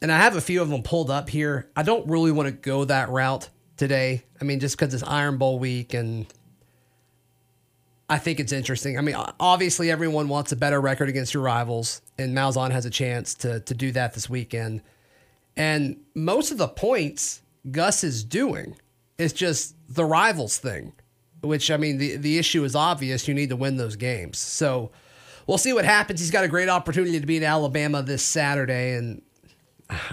And 0.00 0.10
I 0.10 0.18
have 0.18 0.34
a 0.34 0.40
few 0.40 0.60
of 0.60 0.68
them 0.68 0.82
pulled 0.82 1.10
up 1.10 1.28
here. 1.28 1.70
I 1.76 1.84
don't 1.84 2.08
really 2.08 2.32
want 2.32 2.48
to 2.48 2.52
go 2.52 2.84
that 2.86 3.08
route 3.08 3.48
today. 3.82 4.22
I 4.40 4.44
mean, 4.44 4.60
just 4.60 4.78
because 4.78 4.94
it's 4.94 5.02
Iron 5.02 5.38
Bowl 5.38 5.58
week 5.58 5.92
and 5.92 6.24
I 8.08 8.18
think 8.18 8.38
it's 8.38 8.52
interesting. 8.52 8.96
I 8.96 9.00
mean, 9.00 9.16
obviously 9.40 9.90
everyone 9.90 10.28
wants 10.28 10.52
a 10.52 10.56
better 10.56 10.80
record 10.80 11.08
against 11.08 11.34
your 11.34 11.42
rivals, 11.42 12.00
and 12.16 12.36
Malzahn 12.36 12.70
has 12.70 12.86
a 12.86 12.90
chance 12.90 13.34
to 13.36 13.58
to 13.58 13.74
do 13.74 13.90
that 13.90 14.14
this 14.14 14.30
weekend. 14.30 14.82
And 15.56 15.96
most 16.14 16.52
of 16.52 16.58
the 16.58 16.68
points 16.68 17.42
Gus 17.72 18.04
is 18.04 18.22
doing 18.22 18.76
is 19.18 19.32
just 19.32 19.74
the 19.88 20.04
rivals 20.04 20.58
thing, 20.58 20.92
which 21.40 21.68
I 21.68 21.76
mean, 21.76 21.98
the, 21.98 22.16
the 22.18 22.38
issue 22.38 22.62
is 22.62 22.76
obvious. 22.76 23.26
You 23.26 23.34
need 23.34 23.48
to 23.48 23.56
win 23.56 23.78
those 23.78 23.96
games. 23.96 24.38
So 24.38 24.92
we'll 25.48 25.58
see 25.58 25.72
what 25.72 25.84
happens. 25.84 26.20
He's 26.20 26.30
got 26.30 26.44
a 26.44 26.48
great 26.48 26.68
opportunity 26.68 27.18
to 27.18 27.26
be 27.26 27.38
in 27.38 27.42
Alabama 27.42 28.00
this 28.00 28.22
Saturday. 28.22 28.94
And 28.94 29.22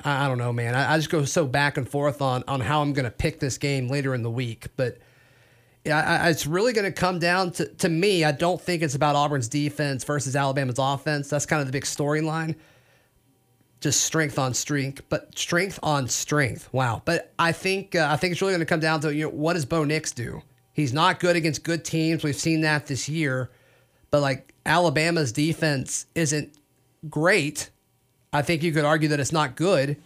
I, 0.03 0.25
I 0.25 0.27
don't 0.27 0.37
know, 0.37 0.53
man. 0.53 0.75
I, 0.75 0.93
I 0.93 0.97
just 0.97 1.09
go 1.09 1.25
so 1.25 1.45
back 1.45 1.77
and 1.77 1.87
forth 1.87 2.21
on, 2.21 2.43
on 2.47 2.61
how 2.61 2.81
I'm 2.81 2.93
going 2.93 3.05
to 3.05 3.11
pick 3.11 3.39
this 3.39 3.57
game 3.57 3.87
later 3.87 4.13
in 4.13 4.23
the 4.23 4.31
week. 4.31 4.67
But 4.75 4.97
yeah, 5.85 6.27
it's 6.27 6.45
really 6.45 6.73
going 6.73 6.85
to 6.85 6.91
come 6.91 7.19
down 7.19 7.51
to, 7.53 7.65
to 7.65 7.89
me. 7.89 8.23
I 8.23 8.31
don't 8.31 8.61
think 8.61 8.81
it's 8.81 8.95
about 8.95 9.15
Auburn's 9.15 9.47
defense 9.47 10.03
versus 10.03 10.35
Alabama's 10.35 10.79
offense. 10.79 11.29
That's 11.29 11.45
kind 11.45 11.61
of 11.61 11.67
the 11.67 11.73
big 11.73 11.85
storyline 11.85 12.55
just 13.81 14.01
strength 14.01 14.37
on 14.37 14.53
strength, 14.53 15.01
but 15.09 15.37
strength 15.37 15.79
on 15.81 16.07
strength. 16.07 16.69
Wow. 16.73 17.01
But 17.05 17.33
I 17.39 17.51
think 17.51 17.95
uh, 17.95 18.07
I 18.09 18.17
think 18.17 18.33
it's 18.33 18.41
really 18.41 18.53
going 18.53 18.59
to 18.59 18.65
come 18.65 18.79
down 18.79 18.99
to 19.01 19.13
you 19.13 19.25
know 19.25 19.29
what 19.29 19.53
does 19.53 19.65
Bo 19.65 19.83
Nix 19.83 20.11
do? 20.11 20.41
He's 20.73 20.93
not 20.93 21.19
good 21.19 21.35
against 21.35 21.63
good 21.63 21.83
teams. 21.83 22.23
We've 22.23 22.35
seen 22.35 22.61
that 22.61 22.87
this 22.87 23.09
year. 23.09 23.49
But 24.11 24.21
like 24.21 24.53
Alabama's 24.65 25.31
defense 25.31 26.05
isn't 26.15 26.55
great. 27.09 27.69
I 28.31 28.41
think 28.41 28.63
you 28.63 28.71
could 28.71 28.85
argue 28.85 29.09
that 29.09 29.19
it's 29.19 29.31
not 29.31 29.55
good, 29.55 29.97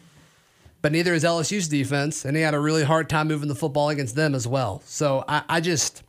but 0.82 0.92
neither 0.92 1.14
is 1.14 1.24
LSU's 1.24 1.68
defense, 1.68 2.26
and 2.26 2.36
he 2.36 2.44
had 2.44 2.54
a 2.54 2.60
really 2.60 2.84
hard 2.84 3.10
time 3.10 3.28
moving 3.28 3.50
the 3.50 3.56
football 3.56 3.90
against 3.90 4.16
them 4.16 4.34
as 4.36 4.48
well. 4.48 4.82
So 4.86 5.24
I, 5.28 5.44
I 5.50 5.62
just 5.62 6.04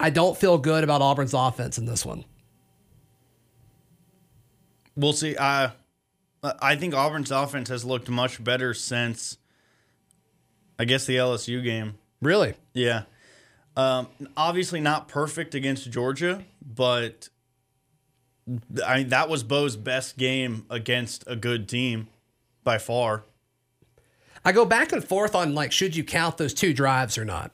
I 0.00 0.10
don't 0.10 0.36
feel 0.36 0.58
good 0.58 0.84
about 0.84 1.02
Auburn's 1.02 1.34
offense 1.34 1.78
in 1.78 1.86
this 1.86 2.04
one. 2.06 2.24
We'll 4.96 5.12
see. 5.12 5.36
I 5.38 5.72
I 6.42 6.76
think 6.76 6.94
Auburn's 6.94 7.30
offense 7.30 7.68
has 7.68 7.84
looked 7.84 8.08
much 8.08 8.42
better 8.42 8.74
since 8.74 9.38
I 10.78 10.84
guess 10.84 11.06
the 11.06 11.16
LSU 11.16 11.62
game. 11.62 11.98
Really? 12.20 12.54
Yeah. 12.72 13.02
Um, 13.76 14.08
obviously 14.36 14.80
not 14.80 15.08
perfect 15.08 15.54
against 15.54 15.90
Georgia, 15.90 16.44
but 16.60 17.28
I 18.84 18.98
mean, 18.98 19.08
that 19.08 19.28
was 19.28 19.42
Bo's 19.42 19.76
best 19.76 20.16
game 20.16 20.64
against 20.70 21.24
a 21.26 21.36
good 21.36 21.68
team 21.68 22.08
by 22.64 22.78
far. 22.78 23.24
I 24.44 24.52
go 24.52 24.64
back 24.64 24.92
and 24.92 25.04
forth 25.04 25.34
on 25.34 25.54
like 25.54 25.72
should 25.72 25.94
you 25.94 26.04
count 26.04 26.38
those 26.38 26.54
two 26.54 26.72
drives 26.72 27.18
or 27.18 27.24
not? 27.24 27.52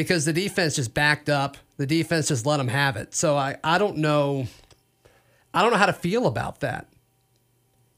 because 0.00 0.24
the 0.24 0.32
defense 0.32 0.76
just 0.76 0.94
backed 0.94 1.28
up. 1.28 1.58
The 1.76 1.84
defense 1.84 2.28
just 2.28 2.46
let 2.46 2.56
them 2.56 2.68
have 2.68 2.96
it. 2.96 3.14
So 3.14 3.36
I, 3.36 3.58
I 3.62 3.76
don't 3.76 3.98
know. 3.98 4.46
I 5.52 5.60
don't 5.60 5.72
know 5.72 5.76
how 5.76 5.84
to 5.84 5.92
feel 5.92 6.26
about 6.26 6.60
that. 6.60 6.86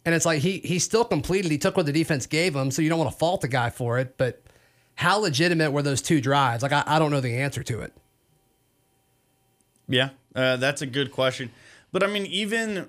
And 0.05 0.12
it's 0.12 0.27
like 0.27 0.40
he 0.40 0.59
he 0.59 0.81
still 0.81 1.05
completed. 1.05 1.53
He 1.53 1.59
took 1.59 1.77
what 1.77 1.87
the 1.87 1.92
defense 1.92 2.27
gave 2.27 2.57
him, 2.57 2.72
so 2.72 2.83
you 2.83 2.88
don't 2.88 2.98
want 2.98 3.12
to 3.12 3.16
fault 3.16 3.42
the 3.42 3.46
guy 3.46 3.70
for 3.70 4.01
it. 4.01 4.18
But 4.18 4.42
how 4.96 5.20
legitimate 5.20 5.70
were 5.70 5.83
those 5.83 6.03
two 6.03 6.20
drives? 6.20 6.64
Like 6.64 6.72
I, 6.72 6.83
I 6.85 6.98
don't 6.98 7.12
know 7.12 7.20
the 7.20 7.37
answer 7.37 7.62
to 7.62 7.83
it. 7.83 7.92
Yeah, 9.87 10.09
uh, 10.35 10.57
that's 10.57 10.83
a 10.83 10.87
good 10.87 11.12
question. 11.12 11.51
But 11.90 12.03
I 12.03 12.07
mean, 12.07 12.27
even 12.27 12.88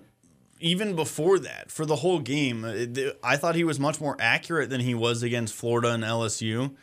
even 0.60 0.96
before 0.96 1.40
that, 1.40 1.70
for 1.72 1.86
the 1.86 1.98
whole 1.98 2.20
game, 2.20 2.64
uh, 2.64 3.12
I 3.22 3.36
thought 3.36 3.56
he 3.56 3.66
was 3.66 3.80
much 3.80 4.00
more 4.00 4.16
accurate 4.20 4.70
than 4.70 4.82
he 4.82 4.96
was 4.96 5.22
against 5.22 5.54
Florida 5.54 5.90
and 5.90 6.04
LSU. 6.04 6.74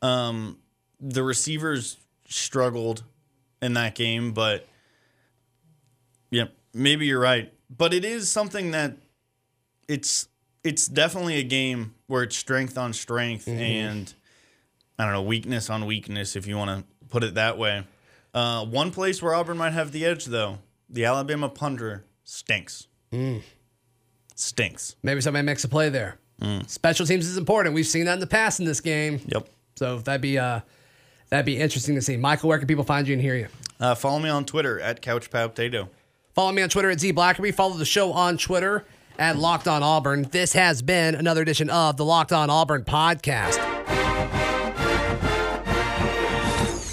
Um, 0.00 0.58
the 1.00 1.24
receivers 1.24 1.96
struggled 2.28 3.02
in 3.60 3.74
that 3.74 3.94
game, 3.94 4.32
but 4.32 4.66
yeah, 6.30 6.46
maybe 6.72 7.06
you're 7.06 7.20
right. 7.20 7.52
But 7.68 7.92
it 7.92 8.04
is 8.04 8.30
something 8.30 8.70
that 8.70 8.96
it's 9.88 10.28
it's 10.62 10.86
definitely 10.86 11.38
a 11.38 11.44
game 11.44 11.94
where 12.06 12.22
it's 12.22 12.36
strength 12.36 12.78
on 12.78 12.92
strength 12.92 13.46
mm-hmm. 13.46 13.58
and 13.58 14.14
I 14.98 15.04
don't 15.04 15.12
know 15.12 15.22
weakness 15.22 15.68
on 15.70 15.86
weakness, 15.86 16.36
if 16.36 16.46
you 16.46 16.56
want 16.56 16.70
to 16.70 17.06
put 17.08 17.24
it 17.24 17.34
that 17.34 17.58
way. 17.58 17.84
Uh, 18.36 18.66
one 18.66 18.90
place 18.90 19.22
where 19.22 19.34
Auburn 19.34 19.56
might 19.56 19.72
have 19.72 19.92
the 19.92 20.04
edge, 20.04 20.26
though, 20.26 20.58
the 20.90 21.06
Alabama 21.06 21.48
punter 21.48 22.04
stinks. 22.22 22.86
Mm. 23.10 23.40
Stinks. 24.34 24.94
Maybe 25.02 25.22
somebody 25.22 25.46
makes 25.46 25.64
a 25.64 25.68
play 25.68 25.88
there. 25.88 26.18
Mm. 26.42 26.68
Special 26.68 27.06
teams 27.06 27.26
is 27.26 27.38
important. 27.38 27.74
We've 27.74 27.86
seen 27.86 28.04
that 28.04 28.12
in 28.12 28.20
the 28.20 28.26
past 28.26 28.60
in 28.60 28.66
this 28.66 28.82
game. 28.82 29.20
Yep. 29.26 29.48
So 29.76 29.98
that'd 30.00 30.20
be 30.20 30.38
uh, 30.38 30.60
that'd 31.30 31.46
be 31.46 31.58
interesting 31.58 31.94
to 31.94 32.02
see. 32.02 32.18
Michael, 32.18 32.50
where 32.50 32.58
can 32.58 32.68
people 32.68 32.84
find 32.84 33.08
you 33.08 33.14
and 33.14 33.22
hear 33.22 33.36
you? 33.36 33.48
Uh, 33.80 33.94
follow 33.94 34.18
me 34.18 34.28
on 34.28 34.44
Twitter 34.44 34.78
at 34.80 35.00
CouchPotato. 35.00 35.88
Follow 36.34 36.52
me 36.52 36.60
on 36.60 36.68
Twitter 36.68 36.90
at 36.90 37.00
Z 37.00 37.14
Blackerby. 37.14 37.54
Follow 37.54 37.78
the 37.78 37.86
show 37.86 38.12
on 38.12 38.36
Twitter 38.36 38.84
at 39.18 39.38
Locked 39.38 39.66
On 39.66 39.82
Auburn. 39.82 40.24
This 40.24 40.52
has 40.52 40.82
been 40.82 41.14
another 41.14 41.40
edition 41.40 41.70
of 41.70 41.96
the 41.96 42.04
Locked 42.04 42.34
On 42.34 42.50
Auburn 42.50 42.84
podcast. 42.84 43.75